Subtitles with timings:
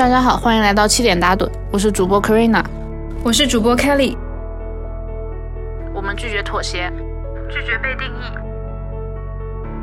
[0.00, 2.64] 大家好，欢迎来到七点打盹，我是主播 Karina，
[3.22, 4.16] 我是主播 Kelly。
[5.94, 6.90] 我们拒绝妥协，
[7.50, 8.32] 拒绝被定义，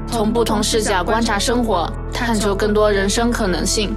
[0.08, 3.96] 从不同视角观察生活，探求更多人生可能性。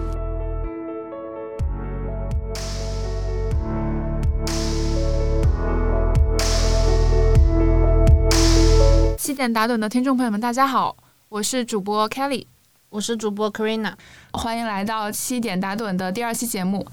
[9.16, 10.94] 七点打盹的听众朋友们，大家好，
[11.30, 12.44] 我是主播 Kelly。
[12.90, 13.92] 我是主播 Karina，
[14.32, 16.84] 欢迎来到七点打盹的第二期节目。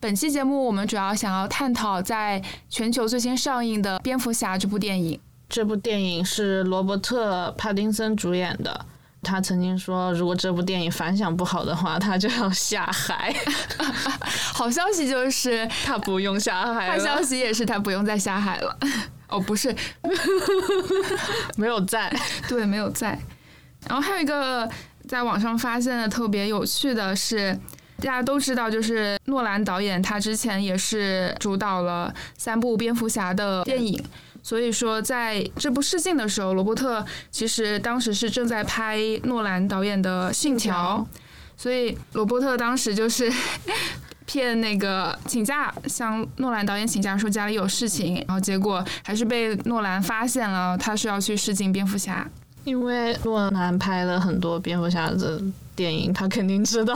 [0.00, 5.20] 本期节目我们主要想要探讨在全球最新上映的《蝙蝠侠》这部电影。
[5.50, 8.86] 这部电影是罗伯特·帕丁森主演的。
[9.22, 13.34] 他曾经说，如果这部电影反响不好的话，他就要下海。
[14.54, 18.74] 好消息就是他不用下海坏消息也是他不用再下海了。
[19.28, 19.76] 哦，不是，
[21.56, 22.10] 没有在，
[22.48, 23.18] 对，没有在。
[23.86, 24.66] 然后还有一个。
[25.08, 27.52] 在网上发现的特别有趣的是，
[27.98, 34.02] 大家都知道，就是诺兰导演他之前也是主导了三部蝙蝠侠的电影，
[34.42, 41.06] 所以说在这部试镜的时候，罗伯特其实当时是正在拍诺兰导演的《信条》，
[41.56, 43.30] 所以罗伯特当时就是
[44.26, 52.26] 骗那个请假向诺兰导演请假说家里有事情，然后结果还是被诺兰发现了，他是要去试镜蝙蝠侠。
[52.64, 55.40] 因为诺兰拍了很多蝙蝠侠的
[55.74, 56.94] 电影，他肯定知道，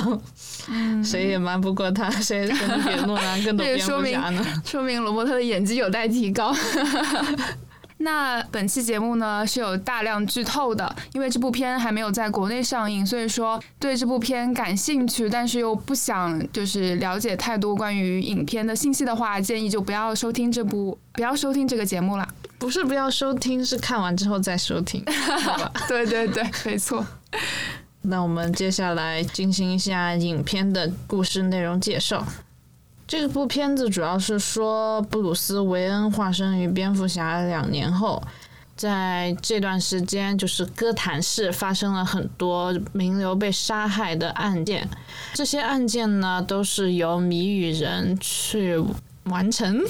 [1.04, 4.44] 谁也瞒不过他，谁可能比诺兰更懂蝙蝠侠呢？
[4.64, 6.54] 说明罗伯特的演技有待提高。
[7.98, 22.28] 那本期节目呢是有大量剧透的，因为这部片还没有在国内上映，所以说对这部片感兴趣，但是又不想就是了解太多关于影片的信息的话，建议就不要收听这部，不要收听这个节目了。
[22.58, 25.04] 不是不要收听，是看完之后再收听，
[25.86, 27.06] 对对对，没错。
[28.02, 32.26] 那我们接下来进行一下影片的故事内容介绍。
[33.06, 38.20] 这部片子主要是说，布鲁斯·韦恩化身于蝙蝠侠两年后，
[38.74, 44.88] 在这段时间，就是哥谭市发生了很多名流被杀害的案件。
[45.34, 48.82] 这些案件呢，都是由谜语人去
[49.24, 49.80] 完成。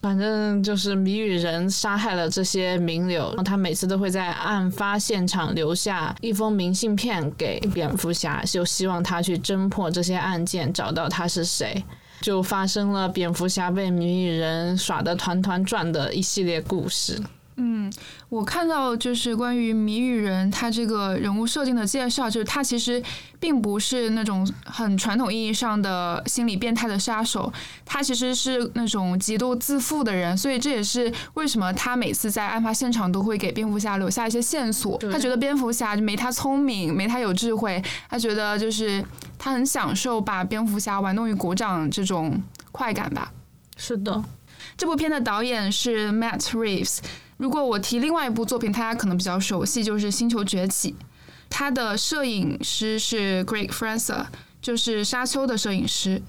[0.00, 11.84] 反正就是谜语人杀害了这些名流，他每次都会在案发现场留下一封明信片给蝙蝠侠，就希望他去侦破这些案件，找到他是谁，
[12.20, 17.20] 就发生了蝙蝠侠被谜语人耍的团团转的一系列故事。
[17.56, 17.92] 嗯，
[18.30, 23.02] 我看到就是关于谜语人他这个人物设定的介绍，就是他其实
[23.38, 27.52] 并不是那种很传统意义上的心理变态的杀手，
[27.84, 34.96] 他其实是那种极度自负的人，所以这也是为什么他每次在案发现场都会给蝙蝠侠留下一些线索。
[35.12, 39.04] 他觉得蝙蝠侠就没他聪明，没他有智慧，他觉得就是
[39.38, 42.42] 他很享受把蝙蝠侠玩弄于股掌这种
[42.72, 43.30] 快感吧。
[43.76, 44.24] 是的，
[44.76, 46.98] 这部片的导演是 Matt Reeves。
[47.42, 50.92] 如果我提另外一部作品，大家可能比较熟悉，就是《星球崛起》。
[51.50, 54.26] 它的摄影师是 Greg Fraser，
[54.60, 56.22] 就是《沙丘》的摄影师。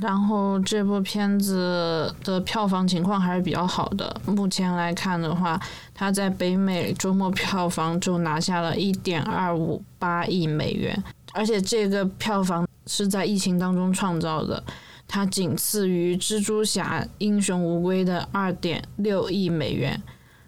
[0.00, 4.20] 然后这部片子的票房情况还是比较好的。
[4.26, 5.60] 目前来看的话，
[5.94, 11.04] 它在北美周末票房就拿下了一点二五八亿美元，
[11.34, 14.60] 而且这个票房是在疫情当中创造的。
[15.06, 20.02] 它仅次于《蜘蛛侠：英雄无归》的二点六亿美元。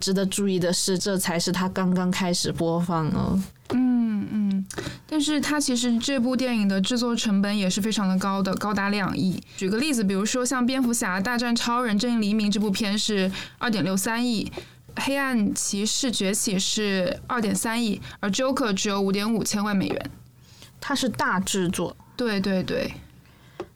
[0.04, 3.42] 值得注意的是，这才是他刚刚开始播放哦。
[3.70, 4.66] 嗯嗯，
[5.08, 9.42] 但是它其实这部电影的制作成本也是非常的高的，高达两亿。
[9.56, 14.52] 举个例子，比如说像《蝙蝠侠大战超人：正义黎明》这部片是二点六三亿，
[15.02, 20.10] 《黑暗骑士崛起》是二点三亿，而《Joker》只有五点五千万美元。
[20.82, 21.96] 它是大制作。
[22.14, 22.92] 对对对。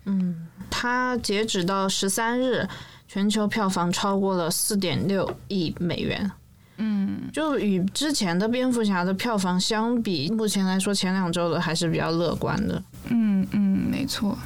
[0.04, 2.68] 嗯，它截止到十三日。
[3.08, 6.30] 全球票房超过了四点六亿美元，
[6.76, 12.82] 嗯，就与之前的蝙蝠侠的票房相比，目前来说前两周的还是比较乐观的。
[13.08, 13.60] 嗯嗯，
[13.90, 14.36] 没错。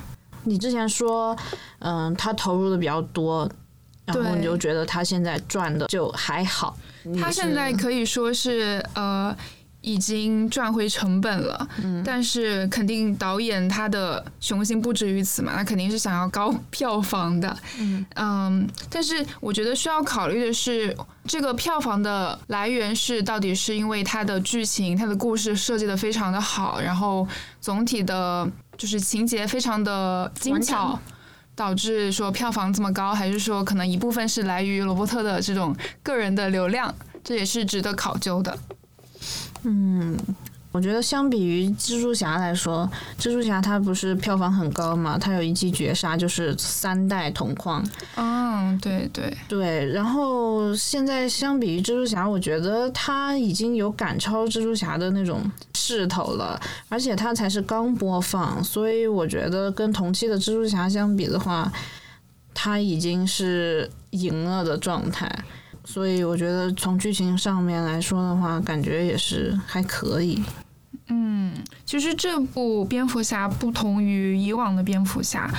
[0.44, 1.36] 你之前说，
[1.80, 3.50] 嗯，他投入的比较多，
[4.04, 6.76] 然后你就觉得他现在赚的就还好。
[7.20, 9.36] 他现在可以说是呃。
[9.82, 11.68] 已经赚回成本了，
[12.04, 17.56] 但是肯定导演他的雄心不止于此嘛，他肯定是想要高票房的。
[18.14, 20.96] 嗯，但是我觉得需要考虑的是，
[21.26, 27.26] 这个票房的来源是到底是因为它的剧情、它的故事设计的非常的好，然后
[27.60, 30.96] 总体的就是情节非常的精巧，
[31.56, 35.74] 导致说票房这么高，还是说可能一部分是来于罗伯特的这种
[36.04, 36.94] 个人的流量，
[37.24, 38.56] 这也是值得考究的。
[39.64, 40.18] 嗯，
[40.72, 47.84] 我觉得相比于蜘蛛侠来说，蜘蛛侠它不是票房很高嘛，它有一记绝杀，就是三代同框。
[48.16, 55.42] 嗯，对对对，然后现在相比于蜘蛛侠，我觉得它已经有赶超蜘蛛侠的那种
[55.74, 61.70] 势头了，而且它才是刚播放，所以我觉得跟同期的蜘蛛侠相比的话，
[62.54, 65.30] 它已经是赢了的状态。
[65.84, 70.42] 所以我觉得从剧情上面来说的话，感觉也是还可以。
[71.08, 71.52] 嗯，
[71.84, 75.50] 其实这部蝙蝠侠不同于以往的蝙蝠侠，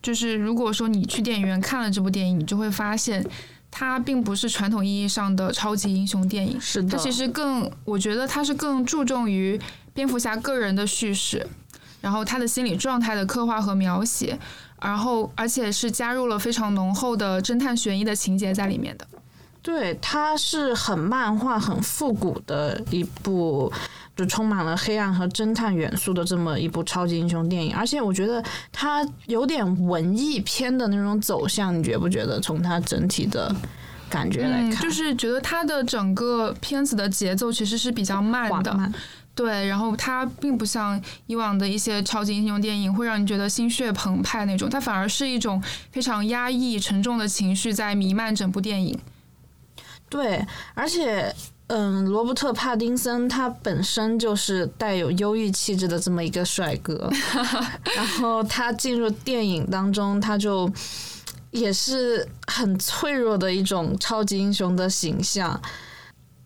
[0.00, 3.26] 就是如果说你去电影院看了这部电影，你就会发现
[3.70, 6.58] 它并不是传统意义上的超级英雄电影。
[6.60, 9.60] 是的，它其实更，我觉得它是更注重于
[9.92, 11.46] 蝙蝠侠个人的叙事，
[12.00, 14.38] 然后他的心理状态的刻画和描写，
[14.80, 19.06] 然后而且是加入了非常浓厚的侦探悬疑的情节在里面的。
[19.62, 23.72] 对，它是很漫画、很复古的一部，
[24.16, 27.72] 就充满了黑暗和侦探元素的这么一部超级英雄电影。
[27.72, 28.42] 而且我觉得
[28.72, 32.40] 它有点文艺片的那种走向，你觉不觉得？
[32.40, 33.54] 从它整体的
[34.10, 38.92] 感觉来看，就是觉得它的整个片子的节奏其实是比较慢的，
[39.32, 39.68] 对。
[39.68, 45.62] 然后它并不像以往的一些超级英雄电影会让你觉得心血澎湃那种，它反而是一种
[45.92, 48.98] 非常压抑、沉重的情绪在弥漫整部电影。
[50.12, 51.34] 对，而且，
[51.68, 57.10] 嗯，罗伯特·帕丁森他本身就是带有忧郁气质的这么一个帅哥，
[57.96, 60.70] 然后他进入电影当中，他就
[61.50, 65.58] 也是很脆弱的一种超级英雄的形象，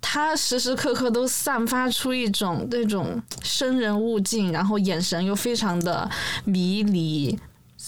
[0.00, 6.08] 他时时刻刻都散发出一种那种生人勿近，然后眼神又非常的
[6.44, 7.36] 迷离，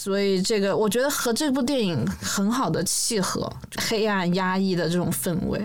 [0.00, 3.52] 所以这个我觉得和这部电影很好的契合，
[3.88, 5.58] 黑暗压抑的这种氛围。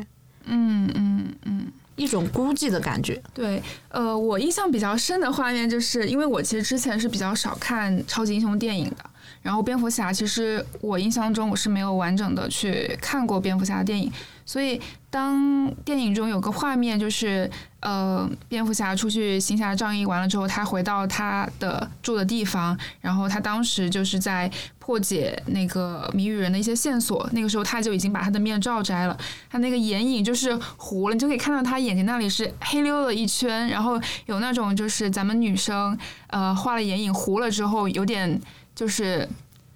[0.46, 3.22] 嗯嗯嗯，一种孤寂的感觉。
[3.32, 9.06] 对，呃，我印象比较深的画面，就是因为我其实之前是比较少看超级英雄电影的，
[9.44, 14.12] 然后蝙蝠侠其实我印象中我是没有完整的去看过蝙蝠侠的电影，
[14.44, 14.82] 所以
[15.12, 17.48] 当电影中有个画面就是。
[17.84, 24.50] 呃，蝙蝠侠出去行侠仗义完了之后，他回到他的住的地方，然后他当时就是在
[24.80, 27.30] 破解那个谜语人的一些线索。
[27.34, 29.18] 那个时候他就已经把他的面罩摘了，
[29.50, 38.40] 他那个眼影就是糊了，你就可以看到他眼睛那里是黑溜了一圈，然后有那种就是咱们女生呃画了眼影糊了之后有点
[38.84, 39.26] 就是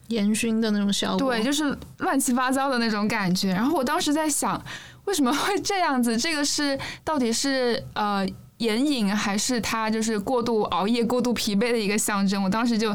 [0.09, 3.51] 烟熏的那种效果，对，就是乱七八糟的那种感觉。
[3.51, 4.61] 然后我当时在想。
[5.05, 6.17] 为什么会这样子？
[6.17, 8.27] 这个是到底是呃
[8.57, 12.43] 眼影，还是他就是过度熬夜、过度疲惫的一个象征？
[12.43, 12.93] 我当时就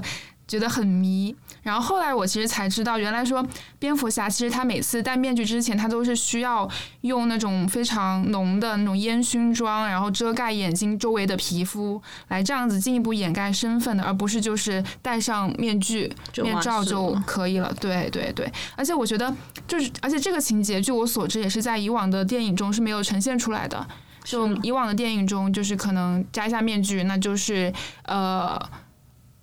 [0.52, 1.34] 觉得很迷。
[1.62, 3.42] 然后后来我其实才知道，原来说
[3.78, 6.68] 蝙蝠侠其实他每次戴面具之前，他都是需要
[7.02, 16.12] 用那种非常浓的那种烟熏妆，然后遮盖眼睛周围的皮肤，来这样子进一步掩盖身份的，而不是就是戴上面具
[16.42, 17.72] 面罩就可以了。
[17.80, 19.34] 对对对，而且我觉得
[19.66, 23.86] 就是，而且这个情节据我所知也是在以往的电影中是没有呈现出来的。
[24.24, 27.72] 就以往的电影中，就是可能摘下面具，那就是
[28.04, 28.60] 呃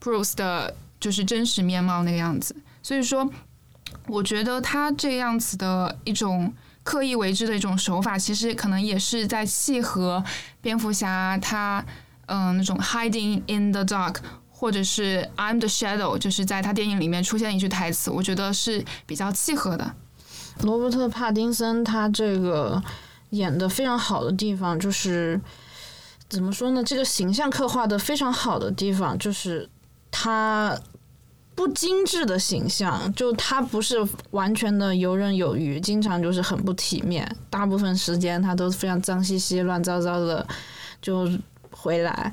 [0.03, 0.75] ，Bruce 的。
[0.99, 3.29] 就是真实面貌那个样子，所以说，
[4.07, 6.53] 我觉得他这样子的一种
[6.83, 10.23] 刻意为之的一种手法，其实可能也是在契合
[10.61, 11.85] 蝙蝠侠他
[12.25, 14.15] 嗯那种 hiding in the dark，
[14.51, 19.95] 或者是 I'm the shadow，就是在他电影里面出现一句台词，我觉得是比较契合的。
[20.61, 22.83] 罗伯特·帕丁森他这个
[23.29, 25.39] 演的非常好的地方，就是
[26.27, 26.83] 怎么说呢？
[26.83, 29.69] 这个形象刻画的非常好的地方，就是
[30.11, 30.79] 他。
[31.55, 33.97] 不精致的形象，就他不是
[34.31, 40.47] 完全的游刃有余，经常就是很不体面，大部分时间他都非常脏兮兮、乱糟糟的
[41.01, 41.29] 就
[41.69, 42.31] 回来，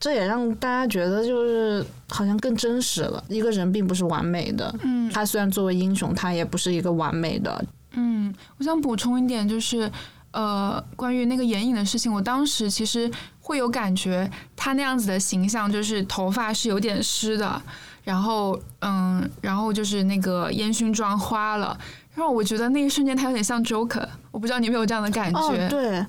[0.00, 3.22] 这也让大家觉得就是好像更真实了。
[3.28, 7.64] 一个人并不是完美的，嗯，他虽然作为英雄，他也不是一个完美的。
[7.92, 9.88] 嗯，我想补充一点，就是
[10.34, 13.08] 呃，关于那个眼影的事情，我当时其实
[13.40, 17.62] 会有感觉，他那样子的形象就是头发是有点湿的。
[18.02, 21.78] 然后，嗯，然后就是那个烟熏妆花了，
[22.14, 25.40] 然后我觉得那一瞬间他有点像 Joker，我不知道你有没有这样的感觉？
[25.40, 26.04] 哦，对，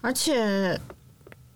[0.00, 0.80] 而且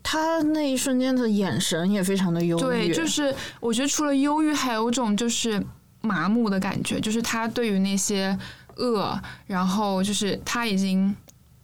[0.03, 2.61] 他那一瞬间的眼神也非常的忧郁。
[2.61, 5.65] 对，就是我觉得除了忧郁，还有种就是
[6.03, 8.39] 麻木的感觉，就是他对于那些
[8.77, 11.17] 恶，然后就是他已经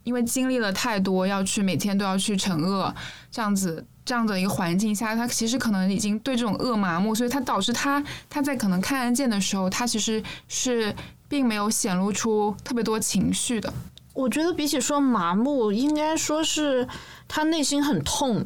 [0.05, 2.95] 因为经历了太多，要去每天都要去惩恶，
[3.31, 3.85] 这样子。
[4.07, 10.95] 这样的一个环境下，他其实可能已经对这种恶麻木，所以他导致他他在可能看案件的时候，他其实是
[11.27, 13.73] 并没有显露出特别多情绪的。
[14.13, 16.87] 我觉得比起说麻木，应该说是
[17.27, 18.45] 他内心很痛。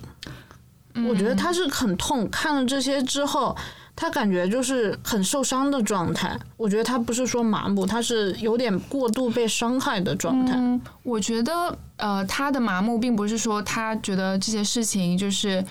[1.09, 3.57] 我觉得他是很痛，看了这些之后。
[4.01, 10.57] 他感觉就是很受伤的状态，我觉得他不是说麻木，他是有点过度被伤害的状态。
[11.03, 15.65] 我觉得呃，他的麻木并不是说他觉得这些事情就是。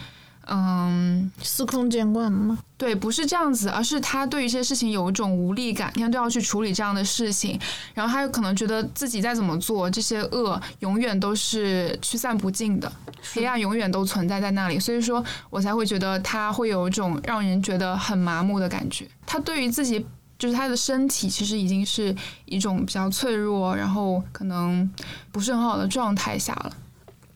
[0.50, 2.58] 嗯，司空见惯吗？
[2.78, 7.60] 对，不是这样子，而是他对一些事情有一种无力感，天天都要去处理这样的事情，
[7.94, 12.90] 然后他有可能觉得自己再怎么做，这些恶永远都是驱散不尽的，
[13.34, 19.06] 黑暗永远都存在在那里，所以说我才会觉得他会有一种让人觉得很麻木的感觉。
[19.26, 20.06] 他对于自己
[20.40, 24.90] 就是他的身体，其实已经是一种比较脆弱，然后可能
[25.32, 26.72] 不是很好的状态下了。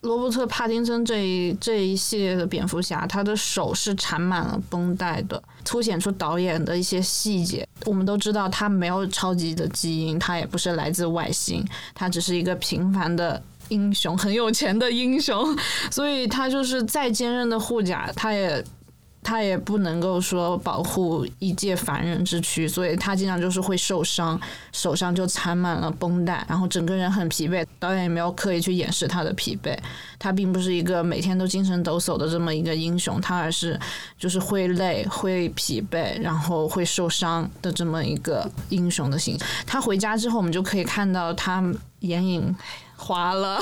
[0.02, 7.68] 罗伯特·帕丁森这一这一系列的蝙蝠侠，他的手是缠满了绷带的，凸显出导演的一些细节。
[7.86, 15.56] 我们都知道他没有超级的基因，他也不是来自外星，他只是一个平凡的英雄，很有钱的英雄，
[15.92, 18.64] 所以他就是再坚韧的护甲，他也。
[19.24, 24.40] 他也不能够说保护一介凡人之躯，所以他经常就是会受伤，
[24.72, 27.66] 手上就缠满了绷带，然后整个人很疲惫。
[27.80, 29.78] 导演也没有刻意去掩饰他的疲惫，
[30.18, 33.80] 他并不是一个每天都精神抖擞的这么一个英雄，他而是
[34.18, 39.48] 就是会累、会疲惫，然后会受伤的这么一个英雄的形象。
[39.66, 41.64] 他回家之后，我们就可以看到他
[42.00, 42.56] 眼影。
[43.02, 43.60] 花了，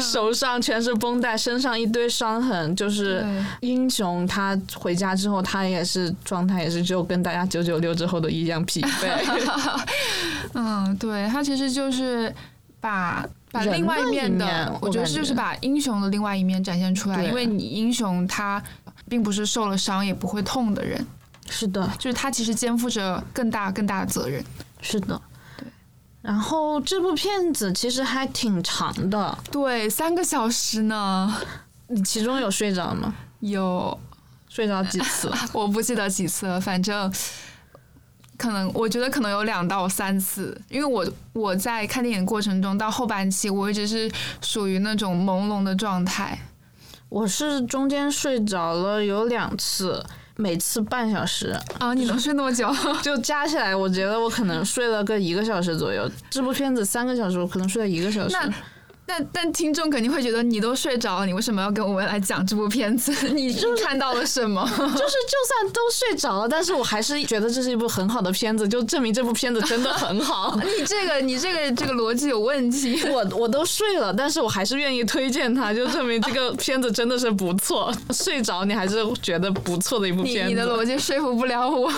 [0.00, 3.22] 手上全是绷带，身上一堆伤痕，就是
[3.60, 4.26] 英雄。
[4.26, 9.82] 他回家之后，他也是状态也是就跟大家九九六之后的一样疲惫。
[10.54, 12.34] 嗯，对他其实就是
[12.80, 17.22] 把把另外一面的，我觉得就是把英雄的另外一面展现出来。
[17.22, 18.62] 因为你英雄他
[19.06, 21.06] 并不是受了伤也不会痛的人，
[21.50, 24.42] 是的，就是他其实肩负着更大更大的责任。
[24.80, 25.20] 是的。
[26.28, 31.34] 然后这部片子其实还挺长的，对，三个小时呢。
[31.86, 33.14] 你其中有睡着吗？
[33.40, 33.98] 有，
[34.46, 35.32] 睡着几次？
[35.54, 37.10] 我不记得几次了，反正
[38.36, 46.38] 可能我觉得可能有两到三次，因为我我在看电影过程中到后半期，我一直是属于那种朦胧的状态。
[47.08, 50.04] 我是中间睡着了有两次。
[50.40, 51.48] 每次半小时
[51.80, 51.92] 啊！
[51.92, 52.72] 你能睡那么久？
[53.02, 56.08] 就加起来，我觉得我可能睡了个一个小时左右。
[56.30, 58.36] 这部片子三个小时，我可能睡了一个小时。
[59.08, 63.10] 但但听众肯定会觉得你都睡着了，你为什么要跟我们来讲这部片子？
[63.32, 64.62] 你看到了什么？
[64.68, 70.54] 就是就算都睡着了，但是我还是觉得这是一部很好的片子，就证明这部片子真的很好。
[70.62, 73.02] 你这个你这个这个逻辑有问题。
[73.08, 77.90] 我我都睡了，但是我还是愿意推荐它，就证明这个片子真的是不错。
[78.10, 80.48] 睡着你还是觉得不错的一部片子。
[80.50, 81.90] 你的逻辑说服不了我。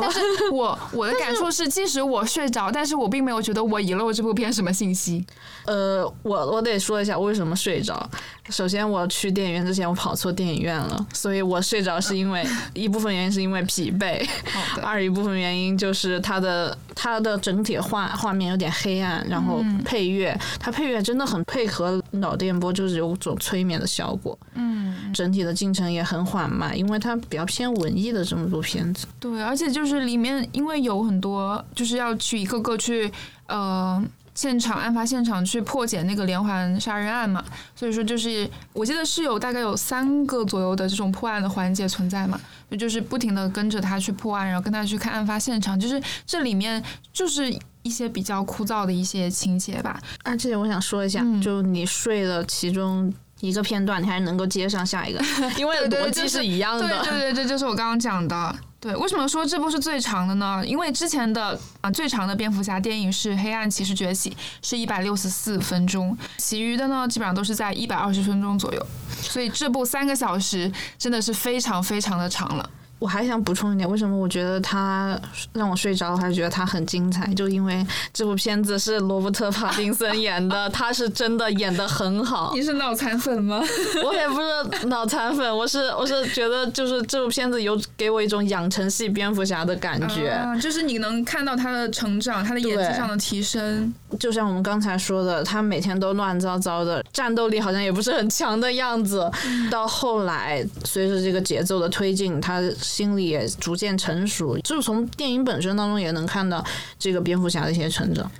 [0.00, 0.20] 但是
[0.52, 5.24] 我我的感受是，即使我睡着，但是我并没有觉得我遗漏这部片什么信息。
[5.72, 8.06] 呃，我我得说一下为什么睡着。
[8.50, 14.22] 首先，我去电影院之前我跑错电影院了，所以我睡着是因为一部分原因是因为疲惫，
[14.84, 24.38] 二一部分原因就是它的它的整体画画面有点黑暗，然后配乐它配乐真的很配合脑电波，就是有种催眠的效果。
[24.54, 29.06] 嗯，整体的进程也很缓慢，因为它比较偏文艺的这么部片子。
[29.18, 33.10] 对，而且就是里面因为有很多就是要去一个个去
[33.46, 34.04] 呃。
[34.34, 37.44] 现场案发现场去破解那个连环杀人案嘛，
[37.76, 42.40] 所以说就是我记得是有大概有三个左右的这种破案的环节存在嘛，
[42.78, 50.00] 就是不停的跟着他去破案，然后跟他去看案发现场，就是这里面就是一些比较枯燥的一些情节吧。
[50.24, 55.22] 而且我想说一下，就你睡了其中一个片段，你还能够接上下一个，
[55.58, 56.88] 因为逻辑是一样的。
[56.88, 58.56] 对对对，这就是我刚刚讲的。
[58.82, 60.60] 对，为什么说这部是最长的呢？
[60.66, 68.86] 因为之前的啊最长的蝙蝠侠电影是《黑暗骑士崛起》，是一百六十四分钟，其余的呢基本上都是在一百二十分钟左右，
[69.20, 72.70] 所以这部三个小时真的是非常非常的长了。
[73.02, 75.20] 我还想补充一点，为什么我觉得他
[75.52, 77.26] 让我睡着，还是觉得他很精彩？
[77.34, 82.52] 就因为这部片子是罗伯特·帕丁森演的， 他是真的演的很好。
[82.54, 83.60] 你是脑残粉吗？
[84.04, 93.92] 我也不是脑残粉，我是我是觉得就是这部片子有给我一种养成系蝙蝠侠的感觉，就是你能看到他的成长，他的演技上的提升。
[94.20, 99.28] 就像我们刚才说的，他每天都乱糟糟的，战斗力好像也不是很强的样子。
[99.72, 102.62] 到后来，随着这个节奏的推进，他。
[102.92, 106.62] 心理也逐渐成熟，就是从电影本身当中也能看到
[106.98, 108.30] 这个蝙蝠侠的一些成长。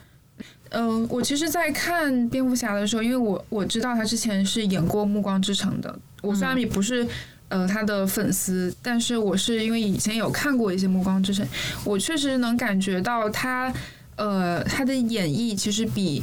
[0.68, 5.98] 嗯，我其实，在看蝙蝠侠的时候，因为我我知道他之前是演过《暮光之城》的。
[6.20, 7.06] 我虽然也不是
[7.48, 11.46] 呃他的粉丝，但是我是因为以前有看过一些《暮光之城》，
[11.84, 13.72] 我确实能感觉到他
[14.16, 16.22] 呃他的演绎其实比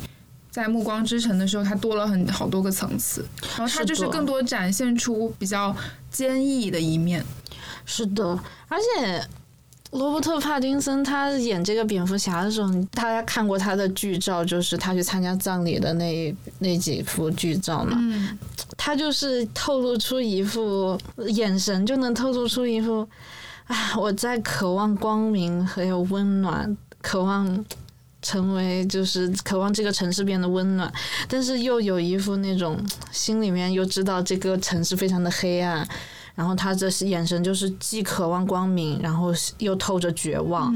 [0.51, 3.25] 在暮光之城的时候，他多了很好多个层次，
[3.57, 5.75] 然后他就是更多展现出比较
[6.09, 7.23] 坚毅的一面。
[7.89, 9.27] 是的，而且
[9.91, 18.37] 罗伯特·帕丁森他演这个蝙蝠侠的时候，大家看过他的剧照，就是他去参加葬礼的那那几幅剧照嘛，嗯，
[18.77, 20.95] 他就是透露出一副
[21.29, 23.07] 眼神，就能透露出一副，
[23.65, 27.65] 啊，我在渴望光明还有温暖，渴望。
[28.21, 30.91] 成为就是渴望这个城市变得温暖，
[31.29, 32.77] 但是又有一副那种
[33.13, 35.87] 心里面又知道这个城市非常的黑暗，
[36.39, 40.73] 然后他这是眼神就是既渴望光明，然后又透着绝望，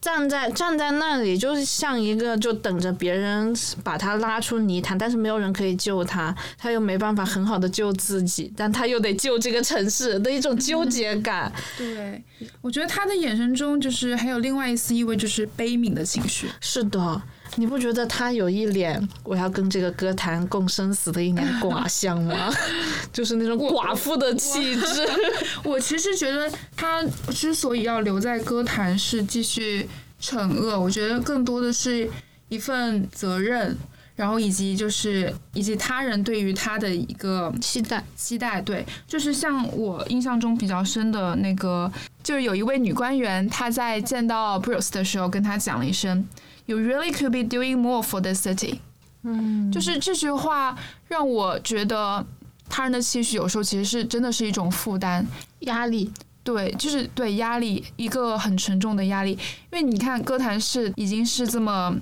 [0.00, 3.52] 站在站在那里就是像一个就等着别人
[3.82, 11.52] 把他拉出泥潭，但是没有人可以救他，他又没办法很好的救自己，但他又得救这个城市的一种纠结感。
[11.76, 12.22] 对，
[12.60, 16.46] 我觉得他的眼神中就是还有另外一丝意味，就是悲悯的情绪。
[16.60, 17.20] 是的。
[17.56, 22.50] 你不觉得他有一脸我要跟这个歌坛共生死的一脸寡相吗？
[23.12, 25.08] 就是那种寡妇的气质。
[25.64, 29.88] 我其实觉得他之所以要留在歌坛是继续
[30.20, 32.08] 惩恶，我觉得更多的是
[32.48, 33.76] 一份责任，
[34.14, 38.60] 然后以及就是以及他人对于他的一个期待，期待。
[38.60, 41.90] 对，就是像我印象中比较深的那个，
[42.22, 46.26] 就是有一位女官员，她在见到 Bruce 的时候跟他讲了一声。
[46.70, 48.78] You really could be doing more for the city。
[49.22, 50.76] 嗯，就是这句话
[51.08, 52.24] 让我觉得
[52.68, 55.26] 他人的期许有时候其实是真的是一种负担。
[55.60, 56.12] 压力。
[56.44, 59.32] 对，就是对压力，一个很沉重的压力。
[59.32, 59.38] 因
[59.72, 61.94] 为你看，歌坛是已经是这么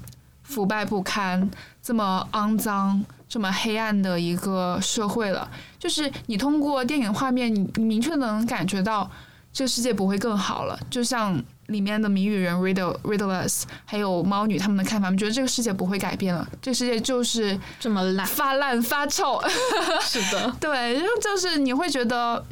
[0.42, 1.50] 腐败不堪、
[1.82, 5.50] 这么肮脏、这么黑暗的一个社会了。
[5.78, 9.10] 就是你通过电影画面，你你明确能感觉到
[9.50, 10.78] 这个世界不会更好了。
[10.88, 19.40] 就像里面的谜语人 Riddle Riddleless，还有猫女他们的看法，我们觉得这个世界不会改变了，这个世界就是这么烂，发烂发臭。
[20.02, 22.44] 是的，对，然后就是你会觉得，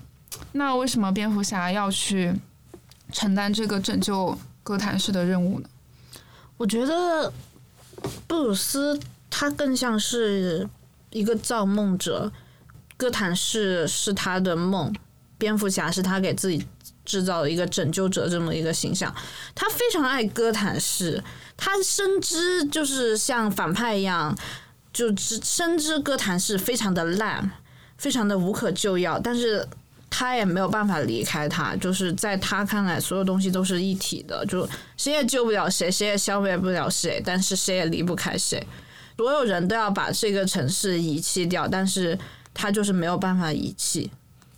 [0.52, 2.34] 那为什么蝙蝠侠要去
[3.12, 5.68] 承担这个拯救哥谭市的任务呢？
[6.58, 7.32] 我觉得
[8.26, 8.98] 布鲁斯
[9.30, 10.68] 他更像是
[11.10, 12.30] 一个造梦者，
[12.96, 14.94] 哥谭市是他的梦，
[15.38, 16.66] 蝙蝠侠是他给自己
[17.06, 19.14] 制造的一个拯救者这么一个形象。
[19.54, 21.24] 他非常爱哥谭市，
[21.56, 24.36] 他深知就是像反派一样，
[24.92, 27.50] 就知深知哥谭市非常的烂，
[27.96, 29.66] 非常的无可救药，但是。
[30.08, 34.66] 他也没有办法离开他，就是在他看来，所有东西都是一体的，就
[34.96, 38.64] 谁也救不了谁，谁也消灭不了谁，但是谁也离不开谁。
[39.18, 42.18] 所有人都要把这个城市遗弃掉，但是
[42.54, 44.10] 他就是没有办法遗弃。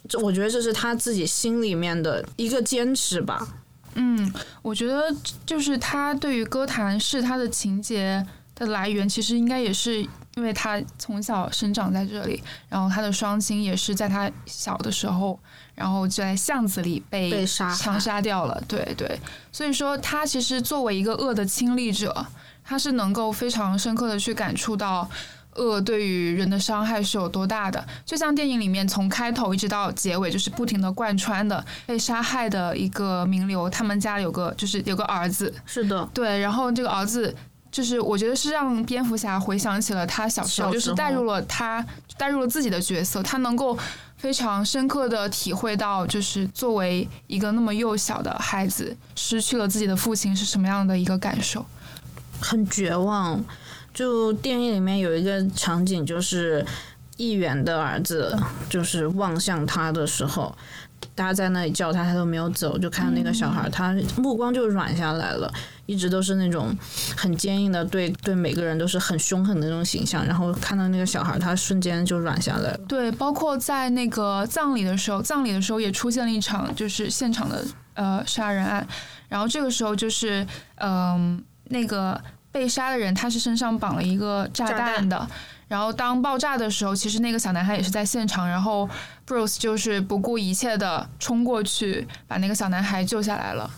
[0.08, 3.46] 这我觉得这是他自己心里面的一个坚持吧。
[3.94, 10.00] 嗯，我觉得就是他对于歌坛是他的情节的来源，其实应该也是
[10.36, 15.38] 因为他从小生长在这里，然后他的双亲也是在他小的时候，
[15.74, 18.62] 然后就在巷子里被被杀害枪杀掉了。
[18.68, 19.18] 对对，
[19.50, 22.24] 所以说他其实作为一个恶的亲历者，
[22.64, 25.10] 他是能够非常深刻的去感触到。
[25.58, 27.84] 恶对于人的伤害是有多大的？
[28.06, 37.34] 就像电影里面从开头一直到结尾，就是不停的贯穿的被杀害的一个名流，他们家有个就是有个儿子，是的，对，然后这个儿子
[37.70, 41.84] 就是我觉得是让蝙蝠侠回想起了他小时候，就是带入了他
[42.16, 43.76] 带入了自己的角色，他能够
[44.16, 51.64] 非常深刻的体会到，就是作为一个那么幼小的孩子失去了自己的父亲是什么样的一个感受。
[52.40, 53.44] 很绝望。
[53.98, 56.64] 就电影里面有一个场景，就是
[57.16, 58.38] 议员的儿子
[58.70, 60.56] 就是望向他的时候，
[61.16, 65.52] 大家在那里叫他，他都没有走，就看那个小孩，他目光就软下来了，
[65.86, 66.72] 一直都是那种
[67.16, 72.78] 很坚硬的，对对每个人都是很凶狠的那种形象，然后看到那个小孩，他瞬间就软下来了。
[72.86, 78.86] 对，包括在那个葬礼的时候，葬礼的时候也出现了一场就是现场的呃杀人案，
[79.28, 85.08] 然后这个时候就是嗯、那个被杀的人他是身上绑了一个炸炸弹。
[85.08, 85.28] 的，
[85.68, 88.88] 然后当爆炸的时候，其实那个小男孩也是在现场，然后
[89.26, 93.70] Bruce 就是不顾一切的冲过去把那个小男孩救下来了。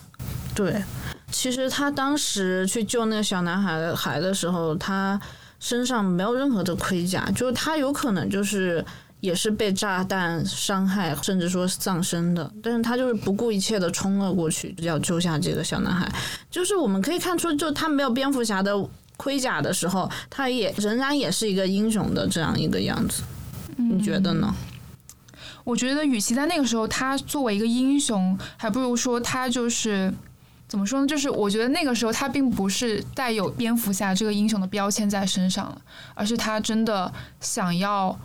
[0.53, 0.83] 对，
[1.31, 5.19] 其实他当时去救那个小男孩的孩的时候，他
[5.59, 8.83] 身上没有任何的盔甲，就是他有可能就是
[9.21, 16.11] 也是被炸弹伤害，甚至说丧生的，但是他就是不顾一切的冲了过去，要救下这个小男孩。
[16.49, 18.73] 就是我们可以看出，就他没有蝙蝠侠的
[19.15, 23.23] 盔甲的时候，他也仍然也是一个英雄的这样一个样子。
[23.77, 24.53] 你觉得呢？
[25.63, 30.11] 我觉得，与其在那个时候他作为一个英雄，还不如说他就是
[30.67, 31.05] 怎么说呢？
[31.05, 35.79] 就是我觉得那个时候他并不是带有蝙蝠侠这个英雄的标签在身上了，
[36.15, 38.17] 而是他真的想要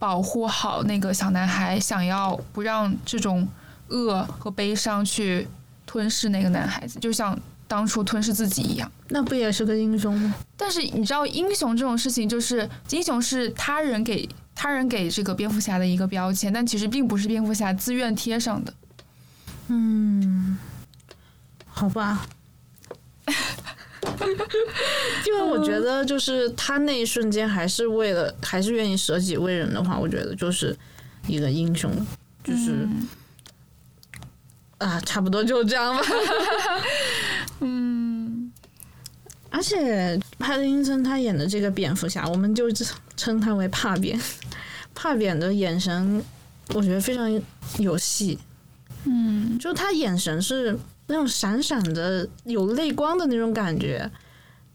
[0.00, 3.46] 保护好那个小男孩，想要不让这种
[3.88, 5.46] 恶和悲伤去
[5.84, 8.90] 吞噬那个男孩子，就像当初吞噬自己一样。
[9.10, 10.34] 那不也是个英雄吗？
[10.56, 18.72] 但是你知道，英雄这种事情，就是英雄是他人给他人给这个蝙蝠侠的一个标签，但其实并不是蝙蝠侠自愿贴上的。
[19.68, 20.58] 嗯，
[21.66, 22.26] 好吧。
[25.26, 30.76] 因为我觉得，就是他那一瞬间还是为了，还是愿意舍己为人的话，我觉得就是
[31.26, 31.90] 一个英雄，
[32.44, 32.88] 就是、
[34.78, 36.02] 啊，差不多就这样吧。
[37.60, 38.50] 嗯，
[39.50, 42.70] 而且帕丁森他演的这个蝙蝠侠，我们就
[43.16, 44.20] 称他为帕扁。
[44.94, 46.22] 帕扁的眼神，
[46.74, 47.42] 我觉得非常
[47.78, 48.38] 有戏。
[49.04, 50.78] 嗯，就他眼神是
[51.10, 54.10] 那种闪闪的、有泪光的那种感觉，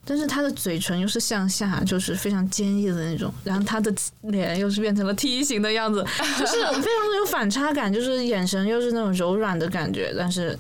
[0.04, 6.06] 但是他的嘴唇又是向下，就是非常坚毅的那种，然后他的脸又是变成了梯形的样子，
[6.38, 10.58] 就是非常的有反差感，就是眼神又是那种柔软的感觉，但是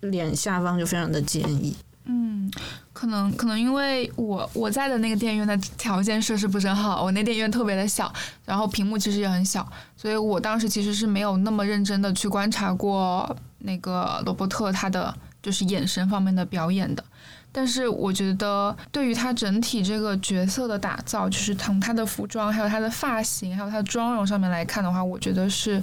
[0.00, 1.74] 脸下方就非常的坚毅。
[2.06, 2.52] 嗯，
[2.92, 8.12] 可能可能因为我我在的那个电影院的条件设施不是很好，我那电影院特别的小，
[8.44, 9.66] 然后屏幕其实也很小，
[9.96, 17.02] 所以我当时其实是没有那么认真的去观察过那个罗伯特他的就是眼神方面的表演的。
[17.50, 25.80] 但是我觉得，对于他整体这个角色的打造，就是从他的服装、还有他的发型、还有他的妆容上面来看的话，我觉得是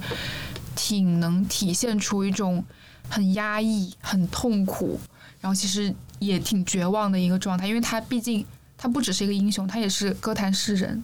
[0.75, 2.61] 挺能体现出一种
[3.09, 4.99] 很压抑、很痛苦，
[5.39, 7.65] 然后其实也挺绝望的一个状态。
[7.65, 8.45] 因为他毕竟
[8.77, 11.01] 他不只是一个英雄，他也是歌坛诗人，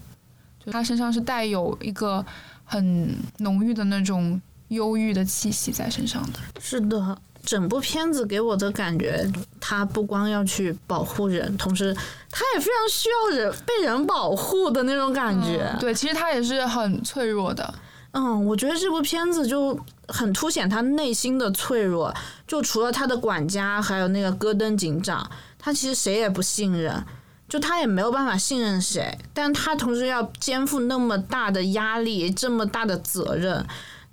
[0.59, 2.25] 就他身上是带有一个
[2.65, 6.39] 很浓郁的那种忧郁的气息在身上的。
[6.59, 9.25] 是的，整部片子给我的感觉，
[9.59, 11.95] 他不光要去保护人，同时
[12.29, 15.73] 他也非常需要人被人保护的那种感觉。
[15.79, 17.73] 对，其实他也是很脆弱的。
[18.11, 22.13] 嗯，我觉得这部片子就很凸显他内心的脆弱。
[22.47, 27.03] 就除了他的管家，还有那个戈登警长，他其实谁也不信任，
[27.47, 29.15] 就他也没有办法信任谁。
[29.33, 33.63] 但他同时要肩负那么大的压力，这么大的责任。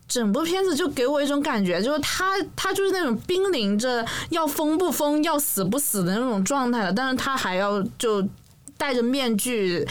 [0.06, 8.26] 整部片子就给我一种感觉，就是他他就是那种濒临着要疯不疯、要死不死的那种状态了，但是他还要就
[8.76, 9.86] 戴着面具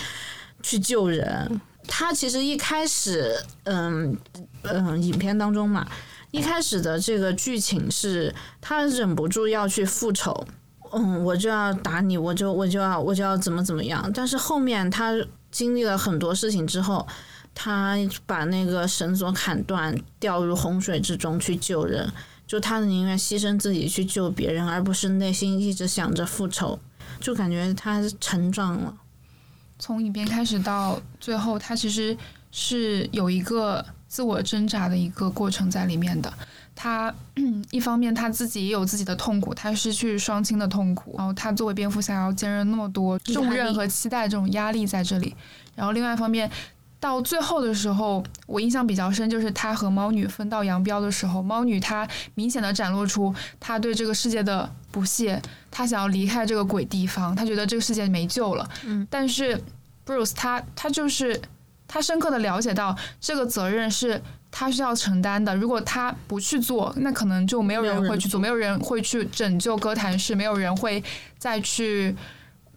[0.61, 1.59] 去救人。
[1.87, 4.17] 他其实一开始，嗯
[4.61, 5.85] 嗯，影片当中嘛，
[6.31, 10.45] 一开始的这个剧情是他忍不住要去复仇，
[10.93, 14.09] 嗯，我就要打你，我就我就要我就要怎么怎么样。
[14.13, 15.13] 但是后面他
[15.51, 17.05] 经历了很多事情之后，
[17.55, 22.11] 他把那个绳索砍断，掉入洪水之中去救人，
[22.47, 26.79] 就他宁愿牺牲自己去救别人，而不是内心一直想着复仇，
[27.19, 28.93] 就感觉他成长了。
[29.79, 32.15] 从影片开始到最后，他其实
[32.51, 36.33] 是有一个自我挣扎的一个过程在里面的。
[36.75, 37.13] 他
[37.69, 45.35] 一方面他自己也有自己的痛苦，他失去双亲的痛苦，然后他作为蝙蝠侠要兼任那么多重任和期待这种压力在这里。
[45.75, 46.49] 然后另外一方面，
[47.03, 58.69] 到最后的时候，我印象比较深就是他和猫女分道扬镳的时候，猫女她明显的展露出她对这个世界的不屑，她想要离开这个鬼地方，她觉得这个世界没救了。
[58.85, 59.61] 嗯，但是
[60.05, 61.41] Bruce 他他就是
[61.89, 71.03] 他深刻的了解到这个责任是他需要承担的，如果他不去做，那可能就没有人人会去，做没有人会去拯救哥谭市，没有人会
[71.37, 72.15] 再去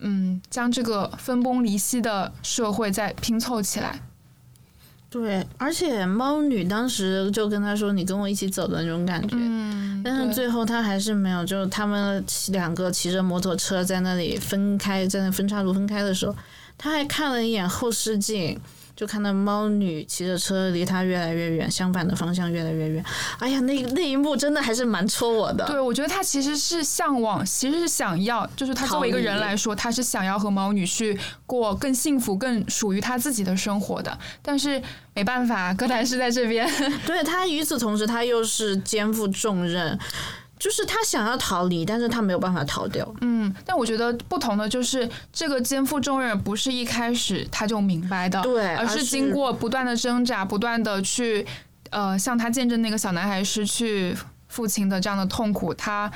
[0.01, 4.01] 嗯将这个分崩离析的社会再拼凑起来。
[5.09, 9.37] 对，而且猫女当时就跟他说：“你跟我一起走”的那种感觉。
[9.39, 16.37] 嗯但是最后他还是没有，就是他们两个骑着摩托车在那里分开，在那分岔路分开的时候，
[16.79, 18.61] 他还看了一眼后视镜，
[18.97, 23.05] 就看到猫女骑着车离他越来越远，相反的方向越来越远。
[23.39, 25.67] 哎呀，那那一幕真的还是蛮戳我的。
[25.67, 34.19] 对，我觉得他其实是向往，其实是想要，就是他作为一个人来说，他是想要和猫女去过更幸福、更属于他自己的生活的。
[34.41, 34.83] 但是
[35.13, 36.67] 没办法，哥谭是在这边。
[37.05, 39.99] 对他与此同时，他又是肩负重任，
[40.59, 43.07] 就是他想要逃离，但是他没有办法逃掉。
[43.21, 51.47] 嗯，但我觉得不同的就是，这个肩负重任不是一开始他就明白的，对而是经过不断的挣扎，不断的去
[51.91, 54.17] 呃向他见证那个小男孩失去
[54.49, 56.11] 父亲的这样的痛苦，他。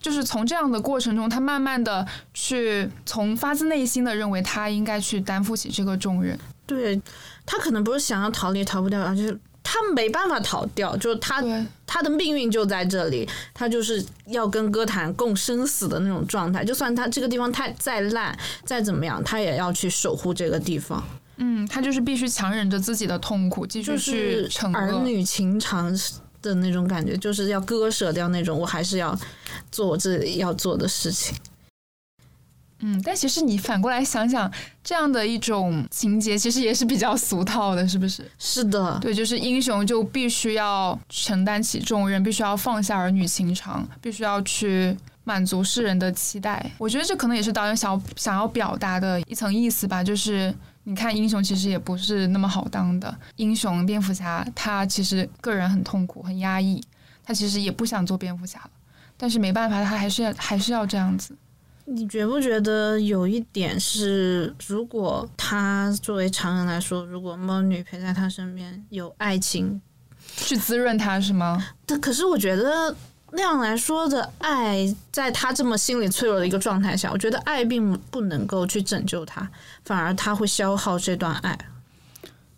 [0.00, 6.38] 就是从这样的过程中，他慢慢的去从发自内心的认为他应该去担负起这个重任。
[6.66, 7.00] 对
[7.46, 11.42] 他可能不是想要逃离逃不掉，而是他没办法逃掉，就是他，
[11.86, 16.62] 他的命运就在这里，他就是要跟歌坛共生死的那种状态。
[16.62, 21.02] 就算他这个地方太再烂，再怎么样，他也要去守护这个地方。
[21.38, 25.90] 嗯，他就是必须强忍着自己的痛苦，继续去惩儿女情长
[26.42, 29.18] 的那种感觉，就是要割舍掉那种，我还是要
[29.72, 31.34] 做我自己要做的事情。
[32.86, 34.50] 嗯，但其实你反过来想想，
[34.82, 38.30] 这样的一种情节其实也是比较俗套的，是不是？
[38.38, 44.94] 是的，对，就是英雄就必须要承担起重任，必须要放下儿女情长，必须要去
[45.24, 46.70] 满足世人的期待。
[46.76, 53.16] 我觉得这可能也是导演想想要表达的一层意思吧，就是你看，英雄其实也不是那么好当的。
[53.36, 56.84] 英雄蝙蝠侠他其实个人很痛苦、很压抑，
[57.24, 58.70] 他其实也不想做蝙蝠侠了，
[59.16, 61.34] 但是没办法，他还是要还是要这样子。
[61.86, 69.78] 你觉不觉得有一点是，如果他作为常人来说，如果猫女陪在他身边，有爱情
[70.34, 71.62] 去滋润他，是吗？
[71.84, 72.96] 但可是我觉得
[73.32, 79.46] 那样来说的爱，在他这么心理脆弱的一个状态下，我觉得爱并不能够去拯救他，
[79.84, 81.58] 反而他会消耗这段爱。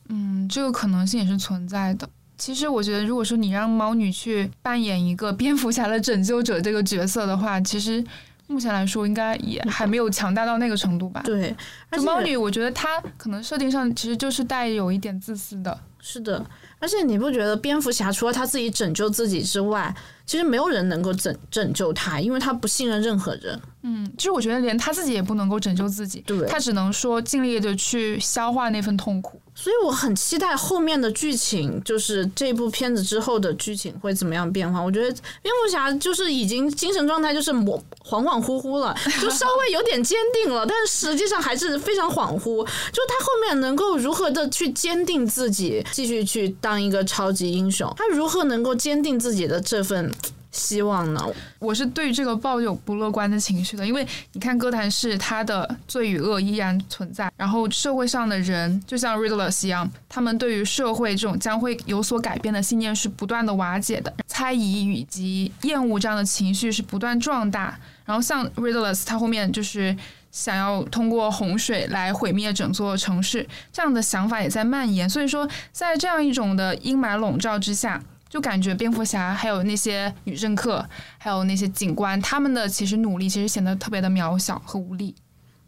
[0.08, 2.08] 嗯，这个可能性也是存在的。
[2.38, 8.04] 其实我觉得，如果说你让猫女去扮演一个蝙蝠侠的拯救者这个角色的话，其实。
[8.46, 11.22] 目前来说，应该也还没有强大到那个程度吧。
[11.24, 11.54] 对，
[11.92, 15.78] 就猫女，我觉得她可能设定上其实就是带有一点自私的。
[15.98, 16.44] 是的，
[16.78, 19.92] 而且你不觉得蝙蝠侠除了他自己拯救自己之外，
[20.26, 23.58] 其实没有人能够拯拯救他，因为他不信任任何人。
[23.82, 29.40] 嗯，其实我觉得连他自己也不能够拯救自己，对，他只能说尽力的去消化那份痛苦。
[29.54, 34.80] 所以我很期待后面的剧情，就是这部片子之后的剧情会怎么样变化。
[34.80, 35.06] 我觉得
[35.40, 42.66] 蝙蝠侠就是已经精神状态就是模恍恍惚惚了， 就稍微有点坚定了，但是实际上还是非常恍惚。
[42.92, 50.12] 就他后面能够如何的去坚定自己，继续去当一个超级英雄，他如何能够坚定自己的这份。
[50.56, 51.20] 希望呢？
[51.58, 67.78] 我是对这个抱有不乐观的情绪的，因为你看歌坛是他的罪与恶依然存在，然后社会上的人就像 Riddles 一样，他们对于社会这种将会有所改变的信念是不断的瓦解的，猜疑以及厌恶这样的情绪是不断壮大。
[68.04, 69.94] 然后像 Riddles，他后面就是
[70.30, 75.10] 想要通过洪水来毁灭整座城市，这样的想法也在蔓延。
[75.10, 78.00] 所以说，在这样一种的阴霾笼罩之下。
[78.36, 85.14] 就感觉蝙蝠侠还有那些女政客，还有那些警官，他们的其实努力其实显得特别的渺小和无力，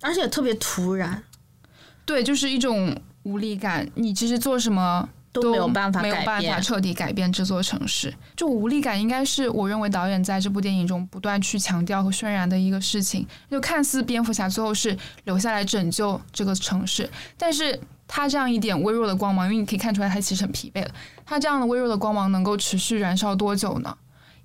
[0.02, 1.22] 而且特别突然。
[2.04, 3.88] 对，就是一种无力感。
[3.94, 8.12] 你其实做什么都没有办法，没有办法彻底改变这座城市。
[8.37, 13.26] 就无力感，应该是我认为导演在这部电影中不断去强调和渲染的一个事情。
[13.50, 17.81] 就看似蝙蝠侠最后是留下来拯救这个城市，但是。
[18.08, 20.90] 他这样一点微弱的光芒，因为你可以看出来他其实很疲惫了。
[21.24, 23.96] 他这样的微弱的光芒能够持续燃烧多久呢？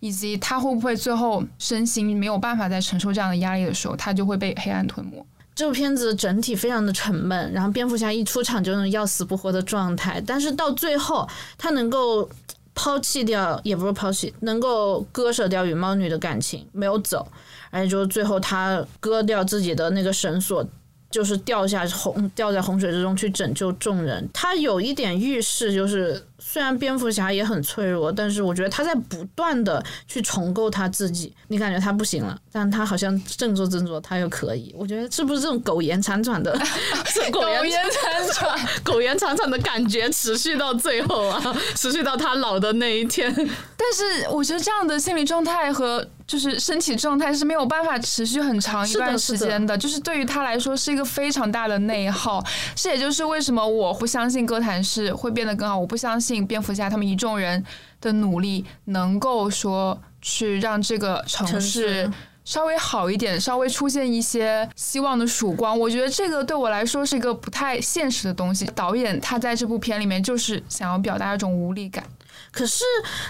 [0.02, 5.26] 以及他会不会最后身心没有办法再承受这样的压力的时候，他就会被黑暗吞没？
[5.56, 11.26] 这部片子整体非常的沉闷，然后蝙蝠侠一出场就能要死不活的状态，但是到最后
[11.58, 12.30] 他能够
[12.76, 17.26] 抛弃掉，也不是抛弃，能够割舍掉与猫女的感情，没有走，
[17.70, 20.68] 而且就是最后他割掉自己的那个绳索。
[21.14, 31.34] 就是掉下洪掉在洪水之中去拯救众人，他有一点预示，就是虽然蝙蝠侠也很脆弱，但是我觉得他在不断的去重构他自己。
[31.48, 34.76] 你感觉他不行了，但他好像振作振作，他又可以。
[34.78, 36.52] 我觉得是不是这种苟延残喘的
[37.32, 41.42] 苟延残喘、 苟延残喘的感觉持续到最后啊，
[41.76, 43.34] 持续到他老的那一天。
[43.76, 46.06] 但是我觉得这样的心理状态和。
[46.26, 52.42] 就是身体状态是没有办法持续很长一段时间的，就是对于他来说是一个非常大的内耗。
[52.76, 57.64] 这也就是为什么我不相信歌坛是会变得更好，我不相信蝙蝠侠他们一众人
[58.00, 62.10] 的努力能够说去让这个城市
[62.46, 65.78] 稍微好一点，稍微出现一些希望的曙光。
[65.80, 68.66] 我觉得这个对我来说是一个不太现实的东西。
[68.76, 72.04] 导演他在这部片里面就是想要表达一种无力感，
[72.52, 72.84] 可是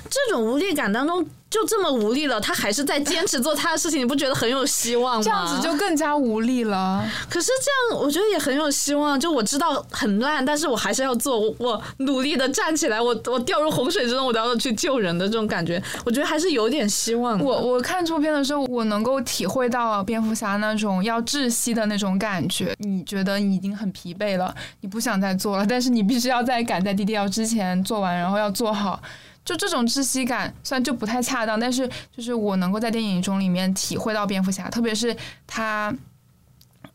[0.09, 1.25] 这种无力感当中。
[1.53, 5.21] 就这么无力了，他还是在坚持做他的事情，你不觉得很有希望吗？
[5.23, 7.07] 这样子就更加无力了。
[7.29, 9.19] 可是这样，我觉得也很有希望。
[9.19, 17.39] 就我知道很烂，但是我还是要做，我努力的站起来，我我掉入洪水之中，我都要去救人的这种感觉，我觉得还是有点希望。
[17.39, 22.75] 我我看这部片的时候，我能够体会到蝙蝠侠那种要窒息的那种感觉。
[22.79, 28.99] 你觉得你已经很疲惫了，你不想再做了，但是你必须要在赶在 DDL 之前做完，然后要做好。
[29.45, 35.93] 就这种窒息感，虽然就不太恰当，但是就是我能够在电影中里面体会到蝙蝠侠，特别是他，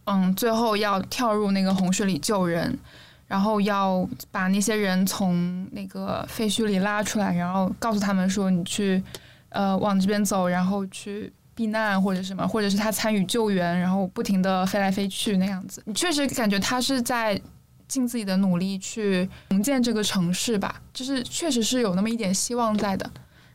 [0.05, 2.79] 嗯，最后要跳入那个洪水里救人，
[3.27, 9.03] 然后要把那些人从那个废墟里拉出来，然后告诉他们说你去
[9.51, 15.83] 呃往这边走，然后去避难或者什么，或者是他参与救援，然后不停的飞来飞去那样子。
[15.85, 17.39] 你确实感觉他是在
[17.89, 23.11] 尽自己的努力去重建这个城市吧，就是确实是有那么一点希望在的。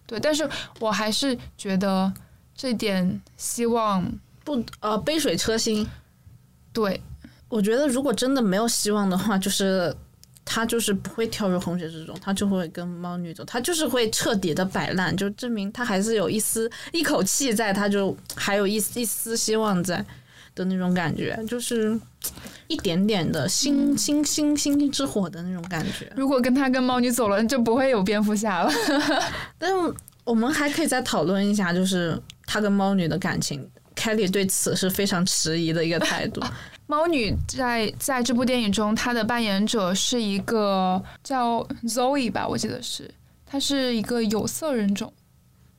[0.05, 2.11] 对，但是我还是觉得
[2.55, 4.11] 这点希望
[4.43, 5.87] 不呃杯水车薪。
[6.73, 6.99] 对，
[7.47, 9.95] 我觉得如果真的没有希望的话，就是
[10.43, 20.03] 他就是不会跳入洪水之中，他就会跟猫女走，他就是会彻底的摆烂，就证明他还是有一丝一口气在，他就还有一一丝希望在
[20.55, 21.99] 的那种感觉，就是
[22.67, 26.11] 一点点的星星星星星之火的那种感觉。
[26.15, 28.71] 如果跟他跟猫女走了，就不会有蝙蝠侠了。
[29.57, 29.71] 但
[30.23, 33.69] 我们还可以再讨论一下，就是他跟猫女的感情。
[33.95, 36.41] 凯莉对此是非常迟疑的一个态度。
[36.87, 43.09] 猫女在在这部电影中，她的扮演者是一个叫 Zoe 吧，我记得是，
[43.45, 45.13] 她是一个有色人种。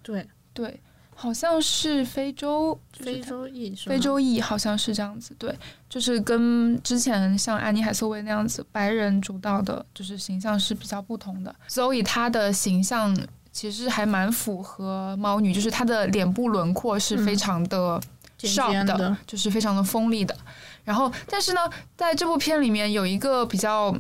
[0.03, 0.81] 对对，
[1.15, 5.35] 好像是非洲非洲裔，非洲裔好像是这样子。
[5.39, 5.57] 对，
[5.89, 11.55] 就是跟之前像安妮海瑟薇那样子白人主导的，就是形象是比较不同的。
[11.69, 13.17] Zoe 她的形象。
[13.55, 18.01] 其实还蛮符合猫女，就是她的脸部轮廓是非常的
[18.41, 20.37] sharp 的，就是非常的锋利的。
[20.83, 21.61] 然后，但是呢，
[21.97, 23.93] 在这部片里面有一个比较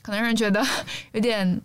[0.00, 0.64] 可能让人觉得
[1.12, 1.60] 有点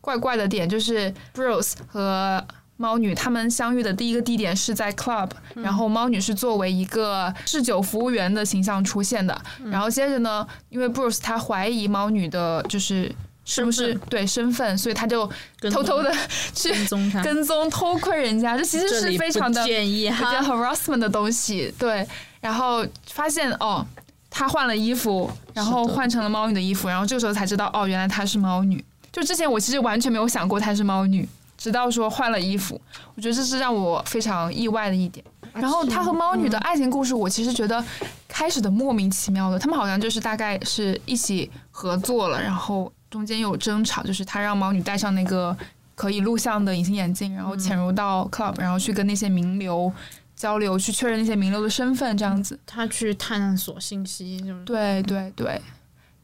[0.00, 2.42] 怪怪的点，就是 Bruce 和
[2.78, 9.38] 猫女他们相遇的第一个地点是在 club，然后猫女是作为一个侍酒服务员的形象出现的。
[9.66, 13.14] 然后接着呢，因为 Bruce 他怀疑猫女的就是。
[13.50, 15.26] 是不是对身份，所以他就
[15.72, 16.14] 偷偷的
[16.52, 21.72] 去跟踪他，跟踪偷窥人家，这其实是非常的建议哈 harassment 的东西。
[21.78, 22.06] 对，
[22.42, 23.82] 然后发现哦，
[24.28, 28.84] 他换了衣服，然后换成了猫女的衣服，然后这个时候才知道哦，原来她是猫女。
[29.10, 31.26] 就之前我其实完全没有想过她是猫女，
[31.58, 32.80] 直到说换了衣服，
[33.14, 35.22] 我觉得这是让我非常意外的一点。
[35.52, 37.84] 然后他和猫女的爱情故事，我其实觉得
[38.26, 42.90] 开始的莫名其妙的，他们好像就是大概是一起合作了，然后。
[43.10, 45.56] 中间有争吵，就是他让猫女戴上那个
[45.94, 49.90] 可以录像的隐形眼镜，然后潜入到 club，然后去跟那些名流
[50.36, 52.60] 交流，去确认那些名流的身份，这样子。
[52.66, 55.58] 他去探索信息，对对对。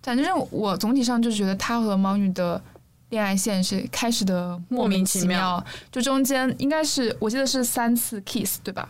[0.03, 2.63] 反正我总体上就觉得他和猫女的
[3.15, 8.89] 恋爱线是开始的莫名其妙，就中间应该是我记得是三次 kiss 对吧？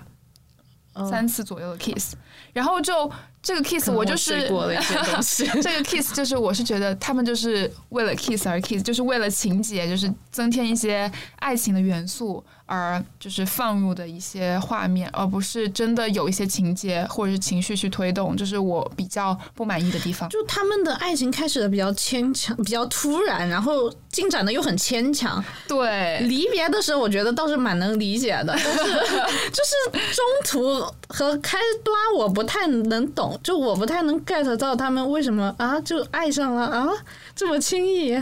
[1.10, 2.14] 三次左右的 kiss，
[2.54, 3.12] 然后就。
[3.44, 4.48] 这个 kiss 我就是
[5.62, 12.42] 这个 kiss 就是我是觉得他们就是为了 kiss 而 kiss，就是为了情节，就是增添一些爱情的元素。
[12.66, 20.26] 而就是放入的一些画面，而不是真的有一些情节或者是情绪去推动，这是我比较不满意的地方。
[20.30, 25.44] 就他们的爱情开始的比较牵强，比较突然，然后进展的又很牵强。
[25.68, 28.66] 对，离别的时候我觉得倒是蛮能理解的，但是
[29.52, 36.88] 就是中途和开端我不太能懂，就我不太能 get 到他们为什么啊就爱上了啊
[37.34, 38.14] 这么轻易。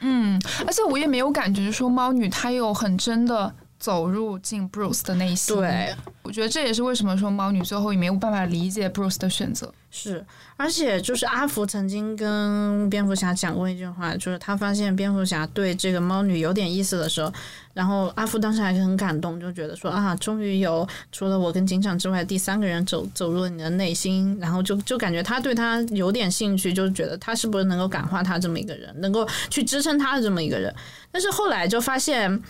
[0.00, 3.54] 嗯，而且我也没有感觉说猫女她有很真的。
[3.84, 9.70] 走入进 Bruce 的内心，对，我觉得这也是为什么说猫女最后也没有办法理解 Bruce 的选择。
[9.90, 10.24] 是，
[10.56, 17.30] 而且就是阿福曾经跟蝙蝠侠讲过一句话，就是他发现蝙蝠侠对这个猫女有点意思的时候，
[17.74, 30.74] 然后阿福当时还是很感动，就觉得说啊，终于有除了我跟警长之外第三个人走走入了你的内心，然后就就感觉他对他有点兴趣，就是觉得他是不是能够感化他这么一个人，能够去支撑他的这么一个人，
[31.12, 32.42] 但是后来就发现。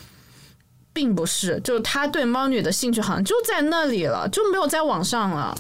[0.95, 5.55] 并不是，就是他对猫女的兴趣好像就在那里了，就没有在网上了。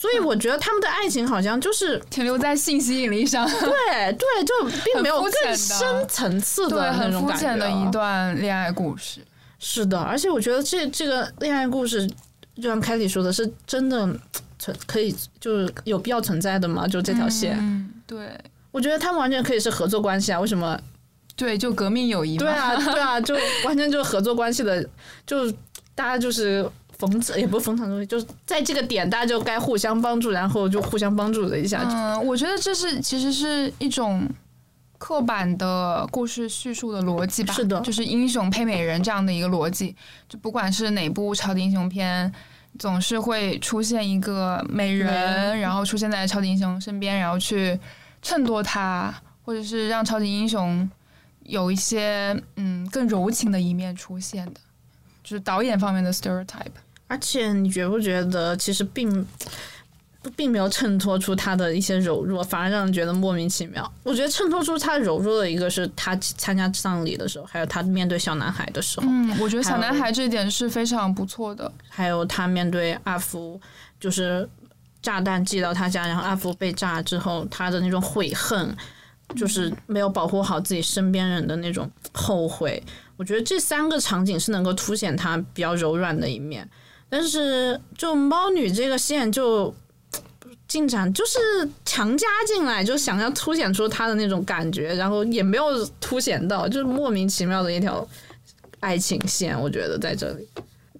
[0.00, 3.44] 所以我觉得他们的爱情好像就是停留在性吸引力上。
[3.48, 7.56] 对对，就并没有更深层次的那种感觉。
[7.56, 9.20] 的一段恋爱故事。
[9.58, 12.08] 是的，而且我觉得这这个恋爱故事，
[12.56, 14.08] 就像凯里说的，是真的
[14.58, 16.86] 存可以就是有必要存在的嘛？
[16.86, 17.58] 就这条线。
[17.58, 18.30] 嗯，对。
[18.70, 20.38] 我觉得他们完全可以是合作关系啊？
[20.38, 20.80] 为什么？
[21.38, 22.36] 对，就革命友谊。
[22.36, 24.84] 对啊，对啊，就 完全就是合作关系的，
[25.24, 25.48] 就
[25.94, 31.86] 大家就是逢也不是逢场作戏，就是在这个点，大家就该互相帮助，然后就互相帮助了一下。
[31.88, 34.28] 嗯，我觉得这是其实是一种
[34.98, 37.54] 刻板的故事叙述的逻辑吧。
[37.54, 39.94] 是的，就是英雄配美人这样的一个逻辑。
[40.28, 42.32] 就不管是哪部超级英雄片，
[42.80, 47.78] 总是会出现一个美人，然后出现在超级英雄身边，然后去
[48.22, 49.14] 衬托他，
[49.44, 50.90] 或者是让超级英雄。
[51.48, 54.60] 有一些嗯更柔情的一面出现的，
[55.24, 56.76] 就是导演方面的 stereotype。
[57.06, 59.26] 而且你觉不觉得，其实并
[60.36, 63.90] 并没有衬托出他的一些柔弱，反而让人觉得莫名其妙。
[64.02, 71.72] 我觉得衬托出他柔弱的一个是他参加葬礼的时候，还有他面对小男孩的时候，嗯，我觉得小男孩这一点是非常不错的。
[71.88, 73.58] 还有他面对阿福，
[73.98, 74.46] 就是
[75.00, 78.76] 炸弹寄到他家，然后阿福被炸之后，他的那种悔恨，
[79.36, 82.82] 就是没有保护好自己身边人的那种后悔。
[83.16, 86.68] 我觉得这三个场景是能够凸显他比较柔软的一面。
[87.08, 89.74] 但是，就猫女这个线就
[90.66, 91.38] 进展就是
[91.84, 98.06] 强加进来，就想要凸显出他的那种感觉，然后也没有凸显到，就是莫名其妙的一条
[98.80, 99.58] 爱情线。
[99.58, 100.46] 我觉得在这里，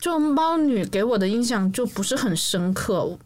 [0.01, 3.19] 就猫女给我的印象就不是很深刻。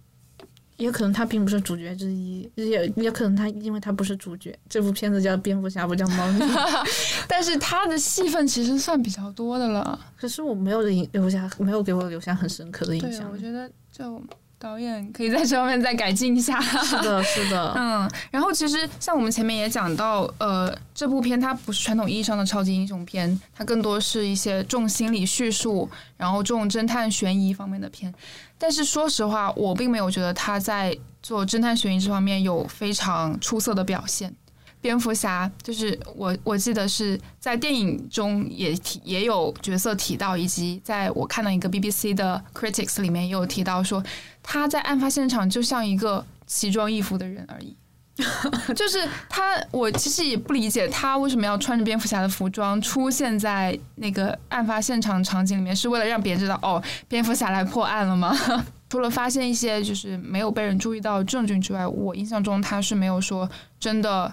[0.83, 6.41] 也可能他并不是主角之一，也也可能他因为他不是主角，这部片子叫蝙蝠侠，不叫猫女。
[7.29, 9.99] 但是他的戏份其实算比较多的了。
[10.17, 13.31] 可是我没有留下，没有给我留下很深刻的印象。
[13.33, 14.23] 我觉得就。
[14.63, 16.61] 导演可以在这方面再改进一下。
[16.61, 18.09] 是的，是的， 嗯。
[18.31, 28.15] 然后其实像我们前面也讲到，呃，这部片它不是传统意义上的超级英雄片，它更多是一些重心理叙述，然后重侦探悬疑方面的片。
[28.63, 34.33] 但是说实话，我并没有觉得他在做侦探悬疑这方面有非常出色的表现。
[34.81, 44.01] 蝙蝠侠就是我，我记得是在电影中也提也有角色提到，以及在我看到一个 BBC 的 Critics 里面也有提到说，
[44.45, 47.77] 他在案发现场就像一个奇装异服的人而已，
[48.77, 58.37] 就是他，我其实也不理解他为什么要穿着蝙蝠侠的服装出现在那个案发现场场景里面，是为了让别人知道哦，蝙蝠侠来破案了吗？
[58.91, 63.49] 除了发现一些就是没有被人注意到的证据之外，我印象中他是没有说
[63.81, 64.33] 真的。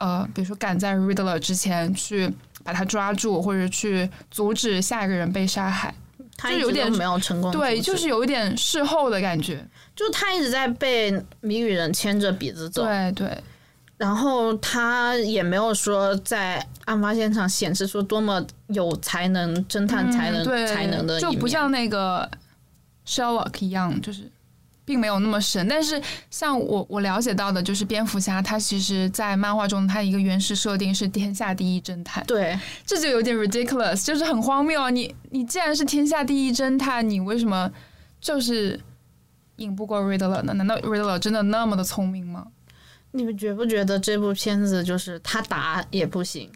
[0.00, 5.92] 呃，比如说赶在 Riddler 之前去把他抓住，或者去阻止下一个人被杀害，
[6.38, 7.50] 他有点没有成功。
[7.50, 9.62] 对，就是有一点事后的感觉，
[9.94, 11.12] 就他一直在被
[11.42, 12.84] 谜语人牵着鼻子走。
[12.84, 13.42] 对对，
[13.98, 22.30] 然后他也没有说在案发现场显示出多么有才能、侦探才能、才能的，就不像那个
[23.06, 24.30] Sherlock 一样，就是。
[24.88, 32.24] 并没有那么神，但是像我我了解到的，就是蝙蝠侠他其实，在漫画中他一个原始设定是天下第一侦探。
[32.24, 34.88] 对，这就有点 ridiculous，就是很荒谬啊！
[34.88, 37.70] 你你既然是天下第一侦探，你为什么
[38.18, 38.80] 就是
[39.56, 40.54] 赢不过 Riddler 呢？
[40.54, 42.46] 难道 Riddler 真的那么的聪明吗？
[43.10, 46.50] 你们觉不觉得这部片子就是他打也不行？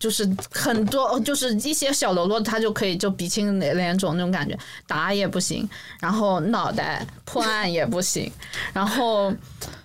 [0.00, 5.68] 就是很多，就是一些小喽啰，他就可以就鼻青脸肿那种感觉，打也不行，
[6.00, 8.32] 然后脑袋破案也不行，
[8.72, 9.30] 然后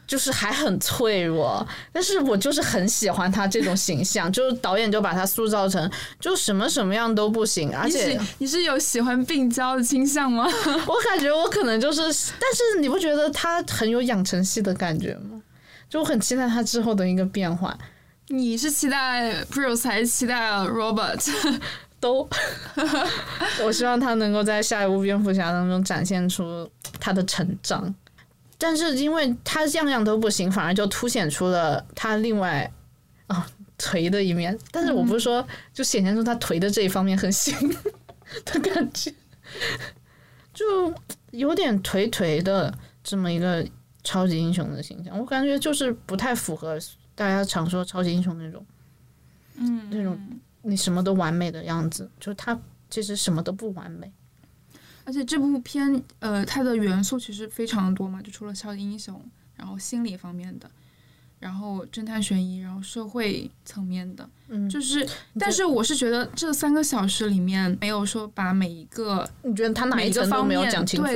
[0.08, 1.68] 就是还很脆弱。
[1.92, 10.46] 但是我就是很喜欢他这种形象，就是导演就把他塑造成就什么什么样都不行，而且你是有喜欢病娇的倾向吗？
[10.88, 12.02] 我感觉我可能就是，
[12.40, 15.42] 但是你不觉得他很有养成系的感觉吗？
[15.90, 17.78] 就我很期待他之后的一个变化。
[18.28, 21.60] 你是期待 Bruce 还是期待 Robert？
[22.00, 22.28] 都，
[23.64, 26.70] 我希望他能够在下一部蝙蝠侠当中展现出
[27.00, 27.94] 他的成长，
[28.58, 32.72] 但是因为他样样都不行，反而就凸显出了他另外
[33.28, 33.48] 啊
[33.80, 34.56] 颓的一面。
[34.72, 37.56] 但是我不是说就显现出他颓的这一方面很行
[38.46, 39.12] 的感觉，
[40.54, 40.94] 就
[41.32, 42.72] 有点颓颓的
[43.04, 43.66] 这么一个
[44.04, 46.78] 超级英雄的形象，我感觉就是不太符合。
[47.16, 48.64] 大家常说超级英雄那种，
[49.56, 50.20] 嗯，那种
[50.62, 52.60] 你什么都完美的样子，就是他
[52.90, 54.12] 其实什么都不完美。
[55.06, 59.24] 而且这部片，呃，它的元素其实非常多嘛，就除了超级英雄，
[59.56, 60.70] 然后心理方面的，
[61.46, 65.08] 然后侦探悬疑，然后社会层面的，嗯，就是，
[65.40, 70.66] 但是我是觉得这三个小时里面没有说把每一个，你觉得他哪一个方面对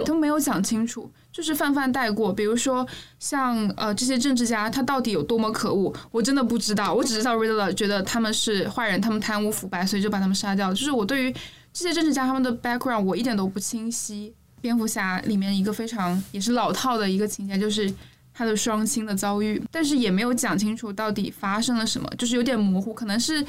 [0.01, 1.11] 都没有讲清楚。
[1.31, 2.85] 就是泛泛带过，比如说
[3.17, 6.93] 像呃这些政治家，他到底有多么可恶，我真的不知道。
[6.93, 10.71] 我只知道 Riddler 觉得他们是坏人，他们贪污腐败，所以就把他们杀掉。
[10.71, 11.33] 就是我对于
[11.73, 14.31] 这些政治家他们的 background 我一点都不清晰。
[14.61, 17.91] 蝙蝠侠里面一个非常也是老套的一个情节，就是
[18.39, 23.45] 他的双亲的遭遇，但是也没有讲清楚到底发生了什么，就是有点模糊，可能是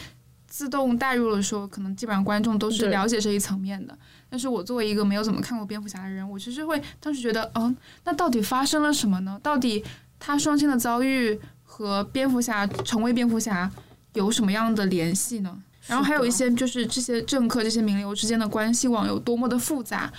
[0.48, 3.96] 自动带入了说，可能基本上观众都是了解这一层面的。
[4.28, 9.38] 但是我作为一个没有怎么看过蝙蝠侠的人，我其实会当时觉得，嗯，那到底发生了什么呢？
[9.40, 9.84] 到底
[10.18, 13.70] 他双亲的遭遇和蝙蝠侠成为蝙蝠侠
[14.14, 15.56] 有什么样的联系呢？
[15.86, 20.12] 然后还有一些就是这些政客、这些名流之间的关系网有多么的复杂，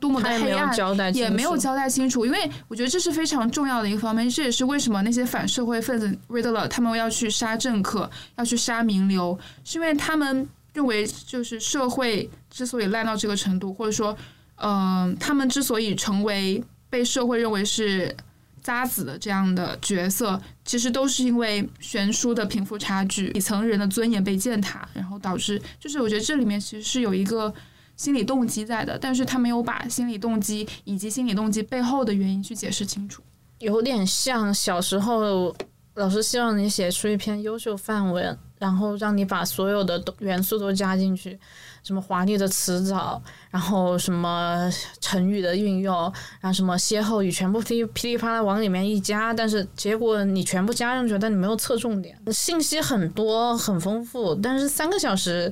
[0.00, 2.24] 多么的黑暗，也没有交代清楚。
[2.26, 10.48] 因为我觉得这是非常重要的一个方面，这也是为什么那些反社会分子 Riddler 他们要去杀政客，要去杀名流，是因为他们。
[10.76, 14.14] 认为就是社会之所以烂到这个程度，或者说，
[14.56, 18.14] 嗯，他们之所以成为被社会认为是
[18.62, 27.50] 渣子的这样的角色，其实都是因为悬殊的贫富差距、底层人的尊严被践踏，然后导致，就是我觉得这里面其实是有一个
[27.96, 33.22] 心理动机在的，但是他没有把心理动机以及心理动机背后的原因去解释清楚。
[33.58, 35.54] 有点像小时候
[35.94, 41.38] 老师希望你写出一篇优秀范文，然后让你把所有的元素都加进去，
[41.82, 44.70] 什么华丽的词藻，然后什么
[45.00, 45.96] 成语的运用，
[46.38, 55.50] 然后什么歇后语，全部噼噼里啪啦往里面一加，但是结果你全部加上去，但你没有侧重点，信息很多很丰富，但是三个小时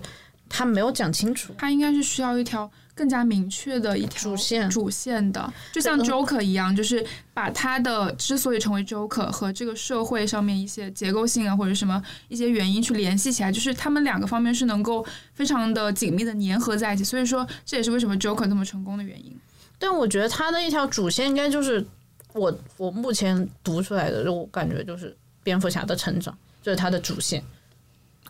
[0.54, 2.70] 他没有讲清楚，他应该是需要一条。
[2.96, 17.02] 更加明确的一条主线，主线的，就像 Joker 一样，就是把他的之所以成为 Joker 和这个社会上面一些结构性啊或者什么一些原因去联系起来，就是他们两个方面是能够非常的紧密的粘合在一起。
[17.02, 19.36] 所以说，这也是为什么 Joker 这么成功的原因。
[19.76, 21.84] 但我觉得他的一条主线应该就是
[22.32, 26.32] 我我目前读出来的，我感觉就是蝙蝠侠的成长，
[26.62, 27.42] 这是他的主线。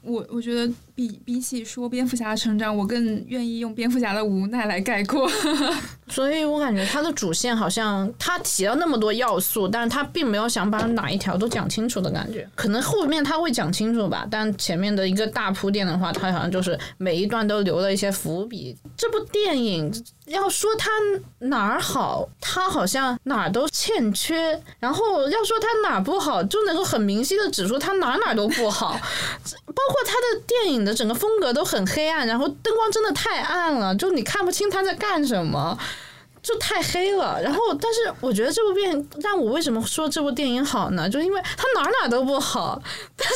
[0.05, 5.29] 我我觉得比比起说蝙蝠侠的成长，我更愿意用蝙蝠侠的无奈来概括。
[6.09, 12.49] 所以我感觉他的主线好像他提了那么多要素，但是他并没有想把哪一条都讲清楚的感觉。
[12.55, 18.77] 可能后面他会讲清楚吧，但前面的一个大铺垫的话，他好像就是每一段都留了一些伏笔。
[18.97, 19.91] 这部电影
[20.27, 20.91] 要说他
[21.47, 29.01] 哪儿好，他好像哪儿都欠缺；然后要说他哪儿不好，就能够很明晰的指出他哪哪都不好。
[29.67, 35.79] 包过他的电影的整个风格都很黑暗，然后灯光真的太暗了，就你看不清他在干什么。
[36.45, 41.09] 就太黑了，然后，但是我觉得这部电影但我为什么说这部电影好呢？
[41.09, 42.79] 就因为它哪哪都不好，
[43.17, 43.35] 但是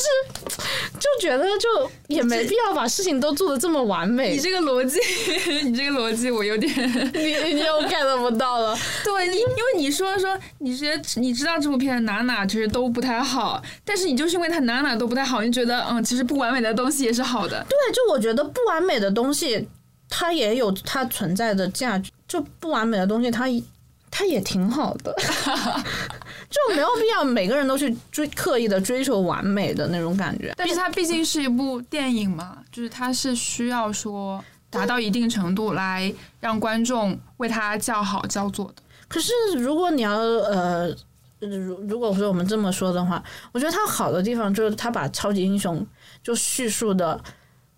[1.00, 4.34] 就觉得就也没必要把事情都做的这么完美。
[4.34, 5.00] 你这个逻辑，
[5.64, 6.70] 你这个逻辑我有点
[7.14, 8.76] 你你又 get 不到了。
[9.02, 17.64] 对，因因为你说说你觉得你知道这部片哪哪其实都不太好，但是你就是因为它哪哪都不太好，你觉得嗯，其实不完美的东西也是好的。
[17.70, 19.66] 对，就我觉得不完美的东西。
[20.10, 23.46] 它也有它存在的价值，就不完美的东西，它
[24.10, 25.14] 它也挺好的，
[26.48, 30.52] 就没有必要每个人都去追刻意的追求完美的那种感觉。
[30.56, 38.82] 但是它毕竟是一部电影嘛，就是它是需要说达到一定程度来让观众为它叫好叫座的。
[39.08, 40.94] 可是如果你要呃，
[41.40, 43.22] 如如果说我们这么说的话，
[43.52, 45.86] 我觉得它好的地方就是它把超级英雄
[46.22, 47.18] 就叙述的。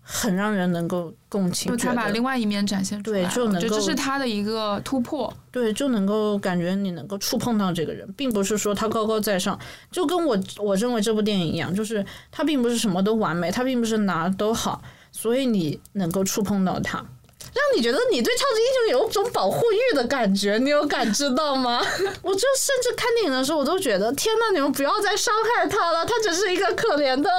[0.01, 9.57] 很让人能够共情，就他把另外一面展现出来，对，就能够这是他的一个突破，对，就能够感觉你能够触碰到这个人，并不是说他高高在上，
[9.91, 14.81] 就跟我我认为这部电影一样，就是他并不是什么都完美，他并不是哪都好，
[15.11, 17.05] 所以你能够触碰到他，
[17.53, 21.81] 让你觉得你对超级英雄有种保护欲的感觉，你有感知到吗？
[22.23, 27.29] 我就甚至看电影的时候，我都觉得天呐，你们不要再伤害他了，他只是一个可怜的。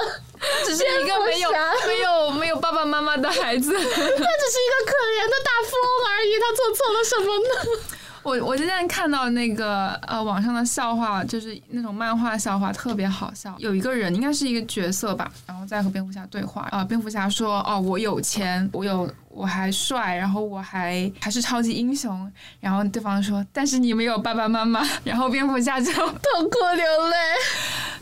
[0.65, 1.49] 只是一个没有
[1.87, 6.37] 没有没有爸爸妈妈的孩子，他只是一个可怜的大富翁而已。
[6.37, 7.79] 他做错了什么呢？
[8.23, 13.53] 我我今天看到那个呃网上的笑话，就是那种漫画笑话，特别好笑。
[13.59, 16.83] 有一个人应该是一个角色吧，然后在和蝙蝠侠对话啊。
[16.85, 26.09] 蝙蝠侠说：“哦，我有钱，我有我还帅，然后我还还是超级英雄。”然后对方说：“但是你没有爸爸妈妈。”然后蝙蝠侠就 痛
[26.49, 27.15] 哭流泪。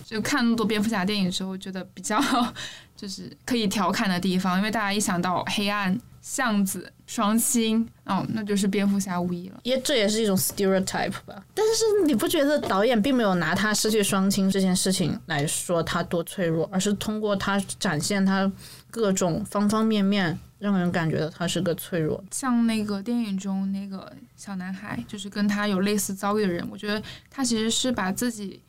[0.06, 2.22] 就看那么多蝙蝠侠电影之后，觉得比较
[2.96, 9.60] 就是可以调侃的地方，因为大家一想到黑暗、巷子、双亲，哦，那就是蝙蝠侠无疑了。
[9.64, 11.46] 也这也是一种 stereotype 吧。
[11.54, 18.50] 但是你不觉得导演并没有拿他失去双亲这件事情来说他多脆弱，而是通过他展现他
[18.90, 22.24] 各种方方面面，让人感觉到他是个脆弱。
[22.32, 28.62] 像那个电影中那个小男孩，就是跟他有类似遭遇的人，我觉得他其实是把自己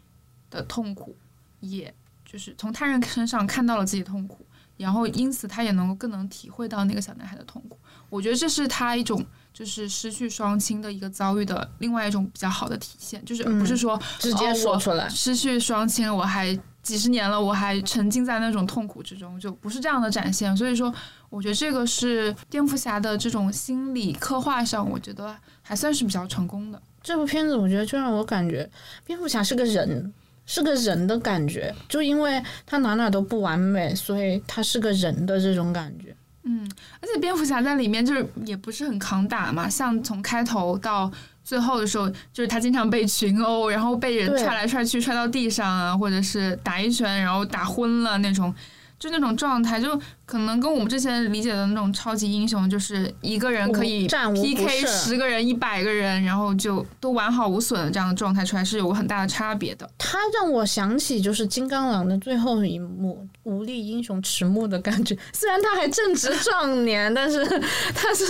[0.51, 1.17] 的痛苦。
[1.61, 1.95] 也
[2.27, 4.45] 就是从他人身上看到了自己的痛苦，
[4.79, 7.79] 然后因此他也能够更能体会到那个小男孩的痛苦。
[8.13, 20.55] 我觉得这是他一种就是失去双亲的一个遭遇的另外一种比较好的体现，就是不是说直接说出来失去双亲，我还几十年了，我还沉浸在那种痛苦之中，就不是这样的展现。
[20.55, 20.93] 所以说，
[21.31, 26.83] 我觉得这个是蝙蝠侠的这种心理刻画上，我觉得还算是比较成功的。
[27.03, 28.71] 这部片子我觉得就让我感觉
[29.07, 30.13] 蝙蝠侠是个人。
[30.45, 36.15] 是个人的感觉，就因为他哪哪都不完美，所以他是个人的这种感觉。
[36.45, 36.69] 嗯，
[37.01, 41.11] 而且蝙蝠侠在里面就是也不是很抗打嘛，像从开头到
[41.45, 48.55] 最后的时候，就是他经常被群殴，然后被人踹来踹去，踹到地上啊，或者是打一拳然后打昏了那种。
[49.03, 59.91] 就那种状态，就可能跟我们之前理解的那种超级英雄，就是一个人可以 PK 十个人、一百个人，然后就都完好无损的这样的状态出来，是有个很大的差别的。
[59.99, 65.19] 他让我想起就是金刚狼的最后一幕，无力英雄迟暮的感觉。
[65.33, 67.45] 虽然他还正值 壮年，但是
[67.97, 68.25] 他是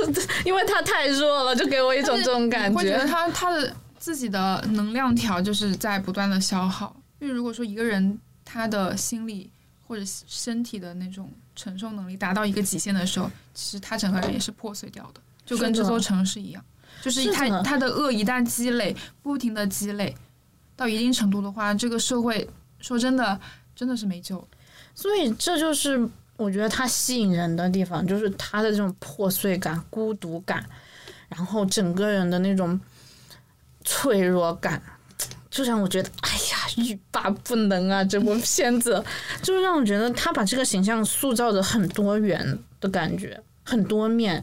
[0.46, 3.04] 因为他太弱了，就给我一种这种感觉会觉得。
[3.12, 9.50] 他他的自己的能量条就是在不断的消耗，因为如果说一个人他的心理
[9.93, 16.64] 或者身体的那种承受能力达到一个极限的时候，其实他整个人也是破碎掉的，就跟这座城市一样，
[17.03, 20.16] 就是他他的恶一旦积累，不停的积累
[20.74, 22.49] 到一定程度的话，这个社会
[22.80, 23.38] 说真的
[23.76, 24.49] 真的是没救了。
[24.95, 30.64] 所以这就是我觉得他吸引人的地方，就是他的这种破碎感、孤独感，
[31.28, 32.80] 然后整个人的那种
[33.84, 34.82] 脆弱感，
[35.51, 38.04] 就让我觉得，哎呀，欲罢不能啊！
[38.04, 39.04] 这部片子
[39.42, 44.42] 就让我觉得他把这个形象塑造的很多元的感觉，很多面。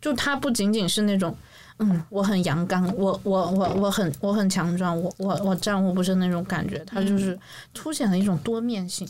[0.00, 1.34] 就他不仅仅是那种，
[1.78, 7.36] 嗯，我很阳刚，我我我我很我很强壮，我我我战无不胜那种感觉，他就是
[7.74, 9.08] 凸显了一种多面性。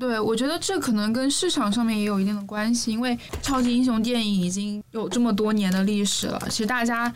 [0.00, 7.12] 对，我觉得这可能跟市场上面也有一定的关系，因为超级英雄电影已经有这么多年的历史了，其实大家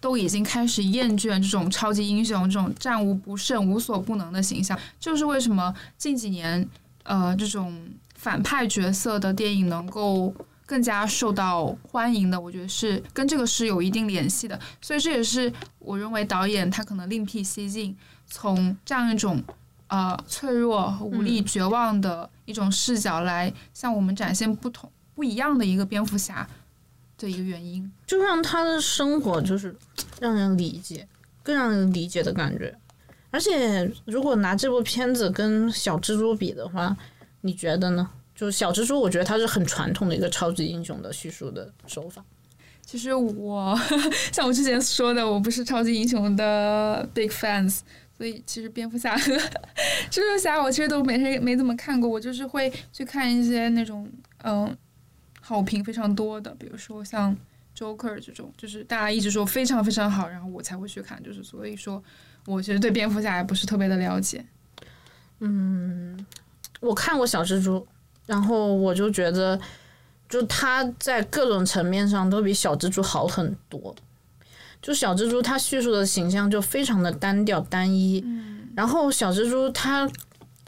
[0.00, 4.78] 都已经开始厌倦这种超级英雄这种战无不胜、无所不能的形象。
[4.98, 6.66] 就是为什么近几年，
[7.02, 7.78] 呃，这种
[8.14, 10.34] 反派角色的电影能够
[10.64, 14.58] 更加受到欢迎的，我觉得是跟这个是有一定联系的。
[14.80, 17.94] 所以这也是我认为导演他可能另辟蹊径，
[18.26, 19.42] 从这样一种
[19.88, 26.48] 呃脆弱、无力、绝望的一种视角来向我们展现不同、不一样的一个蝙蝠侠
[27.26, 27.90] 的一个原因。
[28.06, 29.74] 就让他的生活就是
[30.20, 31.06] 让人理解，
[31.42, 32.74] 更让人理解的感觉。
[33.30, 36.96] 而且，如果拿这部片子跟小蜘蛛比的话，
[37.42, 38.10] 你觉得呢？
[38.34, 42.24] 就是小蜘蛛，我觉得它是很传统的一个超级英雄的叙述的手法。
[42.84, 43.78] 其实我
[44.32, 47.80] 像我之前说的，我不是超级英雄的 big fans，
[48.16, 49.32] 所以其实蝙蝠侠和
[50.10, 54.10] 蜘蛛侠我其实都没没怎么看过，我就是会去看一些那种
[54.42, 54.76] 嗯
[55.50, 57.36] 好评非常多的，比如说像
[57.76, 62.00] Joker 这种，就是大家一直说非常非常好，然后我才会去看，就是所以说
[62.46, 64.44] 我其实对蝙蝠侠也不是特别的了解。
[65.40, 66.24] 嗯
[66.78, 67.84] 我看过小蜘蛛，
[68.26, 69.60] 然后我就觉得，
[70.28, 73.92] 就他在各种层面上都比小蜘蛛好很多。
[74.80, 78.24] 就小蜘蛛，他叙述的形象就非常的单调单一。
[78.76, 80.08] 然后小蜘蛛他，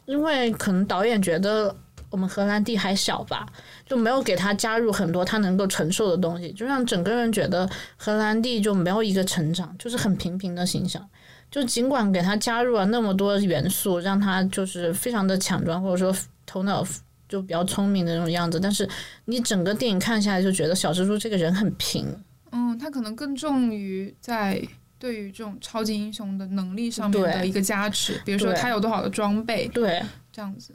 [0.07, 1.75] 因为可能导演觉得
[2.13, 3.45] 我们荷兰弟还小吧，
[3.85, 11.05] 就没有给他加入很多他能够承受的东西，就让整个人觉得荷兰弟就没有一个成长，就是很平平的形象。
[11.51, 16.15] 就尽管给他加入了那么多元素，让他就是非常的强壮，或者说
[16.47, 16.87] 头脑
[17.29, 18.89] 就比较聪明的那种样子，但是
[19.25, 22.07] 你整个电影看下来就觉得小蜘蛛这个人很平。
[22.53, 24.63] 嗯，他可能更重于在
[24.99, 30.75] 对于这种超级英雄的能力上面的一个加持，比如说他有多少的装备对，这样子。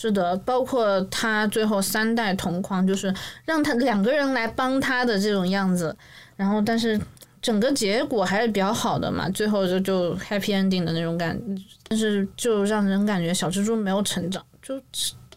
[0.00, 3.12] 是的，包括他最后三代同框，就是
[3.44, 5.96] 让他两个人来帮他的这种样子，
[6.36, 6.96] 然后但是
[7.42, 11.36] 整个结果还是比较好的嘛，最后就就 happy ending 的那种感，
[11.88, 14.80] 但是就让人感觉小蜘蛛没有成长，就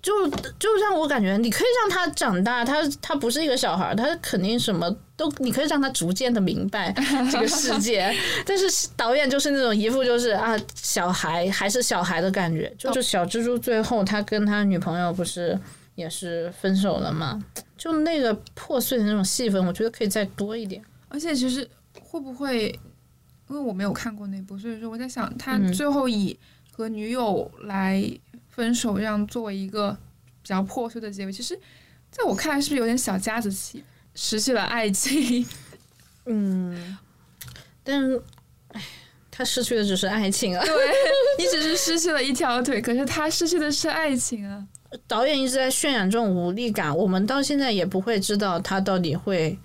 [0.01, 0.27] 就
[0.57, 6.91] 就让我感觉你可以让他长大，他他不是一个小孩，他肯定什么都你可以让他逐渐的明白
[7.31, 8.11] 这个世界，
[8.45, 15.59] 但是导演就是那种一副就是啊小孩还是小孩的感觉，就就小蜘蛛最后他跟他女朋友不是
[15.95, 17.39] 也是分手了嘛，
[17.77, 20.81] 就那个破碎的那种戏份，我觉得可以再多一点。
[21.09, 21.67] 而且其实
[21.99, 22.67] 会不会，
[23.49, 25.71] 因为我没有看过那部，所以说我在想，他嗯。
[25.73, 26.39] 最后以
[26.71, 28.01] 和女友来
[28.51, 29.91] 分手，这样作为一个
[30.41, 31.59] 比较破碎的结尾，其实
[32.11, 33.83] 在我看来是不是有点小家子气，
[34.13, 35.45] 失去了爱情？
[36.27, 36.97] 嗯，
[37.83, 38.21] 但是，
[38.69, 38.83] 唉，
[39.31, 40.63] 他失去的只是爱情啊。
[40.63, 40.75] 对
[41.39, 44.63] 你只是失去了一条腿，可是他失去的是爱情啊。
[45.07, 49.57] 导演一直在渲染这种无力感，我们到现在也不会知道他到底会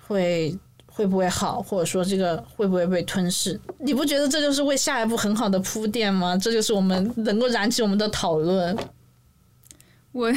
[0.00, 0.58] 会
[0.96, 3.60] 会不会好，或者说这个会不会被吞噬。
[3.78, 6.34] 你不觉得这就是为下一步很好的铺垫吗？
[6.38, 8.74] 这就是我们能够燃起我们的讨论。
[10.12, 10.30] 我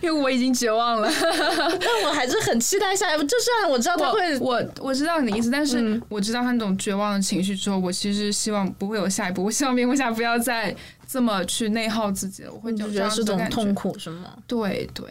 [0.00, 9.42] 因为我已经绝望了， 但我还是很期待下一步，就算我知道他会，我我知道你的意思，但是嗯我知道他那种绝望的情绪之后，我其实希望不会有下一步。
[9.42, 10.72] 我希望蝙蝠侠不要再
[11.08, 14.36] 这么去内耗自己了，我会觉得是种痛苦是吗？
[14.46, 15.04] 对对，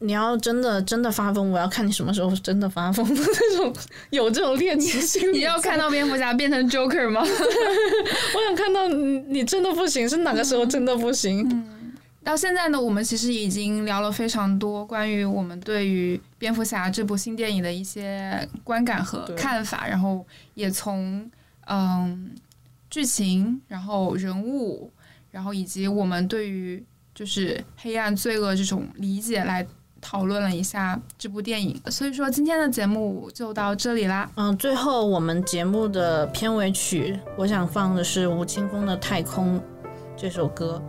[0.00, 3.74] 你要真的真的发疯，我要看你什么时候真的发疯的那种，
[4.10, 5.38] 有这种猎奇心理。
[5.38, 7.20] 你要看到蝙蝠侠变成 Joker 吗？
[7.24, 11.66] 我想看到你你真的不行，是哪个时候真的不行？
[12.22, 21.28] 到现在呢，我们其实已经聊了非常多关于我们对于蝙蝠侠这部新电影的一些观感和看法，然后也从
[21.66, 22.30] 嗯
[22.90, 24.92] 剧情，然后人物，
[25.30, 26.84] 然后以及我们对于
[27.14, 29.66] 就是黑暗罪恶这种理解来
[30.00, 31.80] 讨论了一下这部电影。
[31.90, 34.30] 所以说今天的节目就到这里啦。
[34.36, 39.56] 嗯，最后我们节目的片尾曲，我想放的是吴青峰的《太空》
[40.16, 40.82] 这首歌，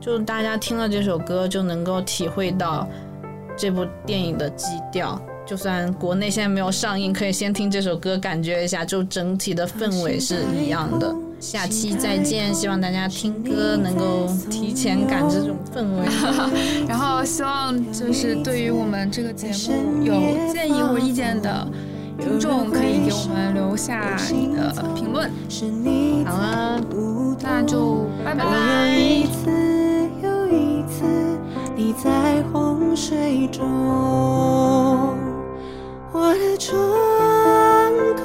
[0.00, 2.88] 就大家听了这首歌就能够体会到
[3.56, 5.20] 这部电影的基调。
[5.44, 11.14] 就算国内现在没有上映，可以先听这首歌，感觉一下，就整体的氛围是一样的。
[11.38, 16.06] 下期再见，希望大家听歌能够提前感这种氛围。
[16.88, 20.14] 然后希望就是对于我们这个节目有
[20.52, 21.66] 建议或意见的
[22.18, 25.30] 听众，可以给我们留下你的评论。
[26.24, 26.80] 好了，
[27.42, 28.44] 那就拜拜。
[28.44, 28.50] 我
[28.90, 29.50] 有一次
[30.22, 31.04] 又一次，
[31.76, 33.64] 你在洪水中，
[36.12, 36.74] 我的窗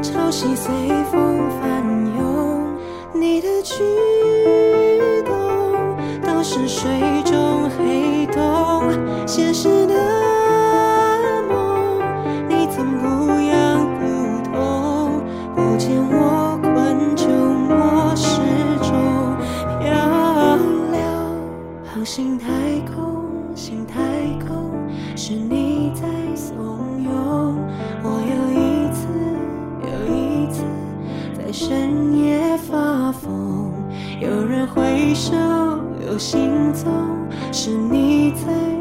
[0.00, 0.72] 潮汐随
[1.10, 1.71] 风翻涌，
[3.32, 3.82] 你的举
[5.24, 5.32] 动
[6.20, 7.31] 都是水中
[35.14, 35.34] 手，
[36.06, 36.90] 有行踪，
[37.52, 38.71] 是你在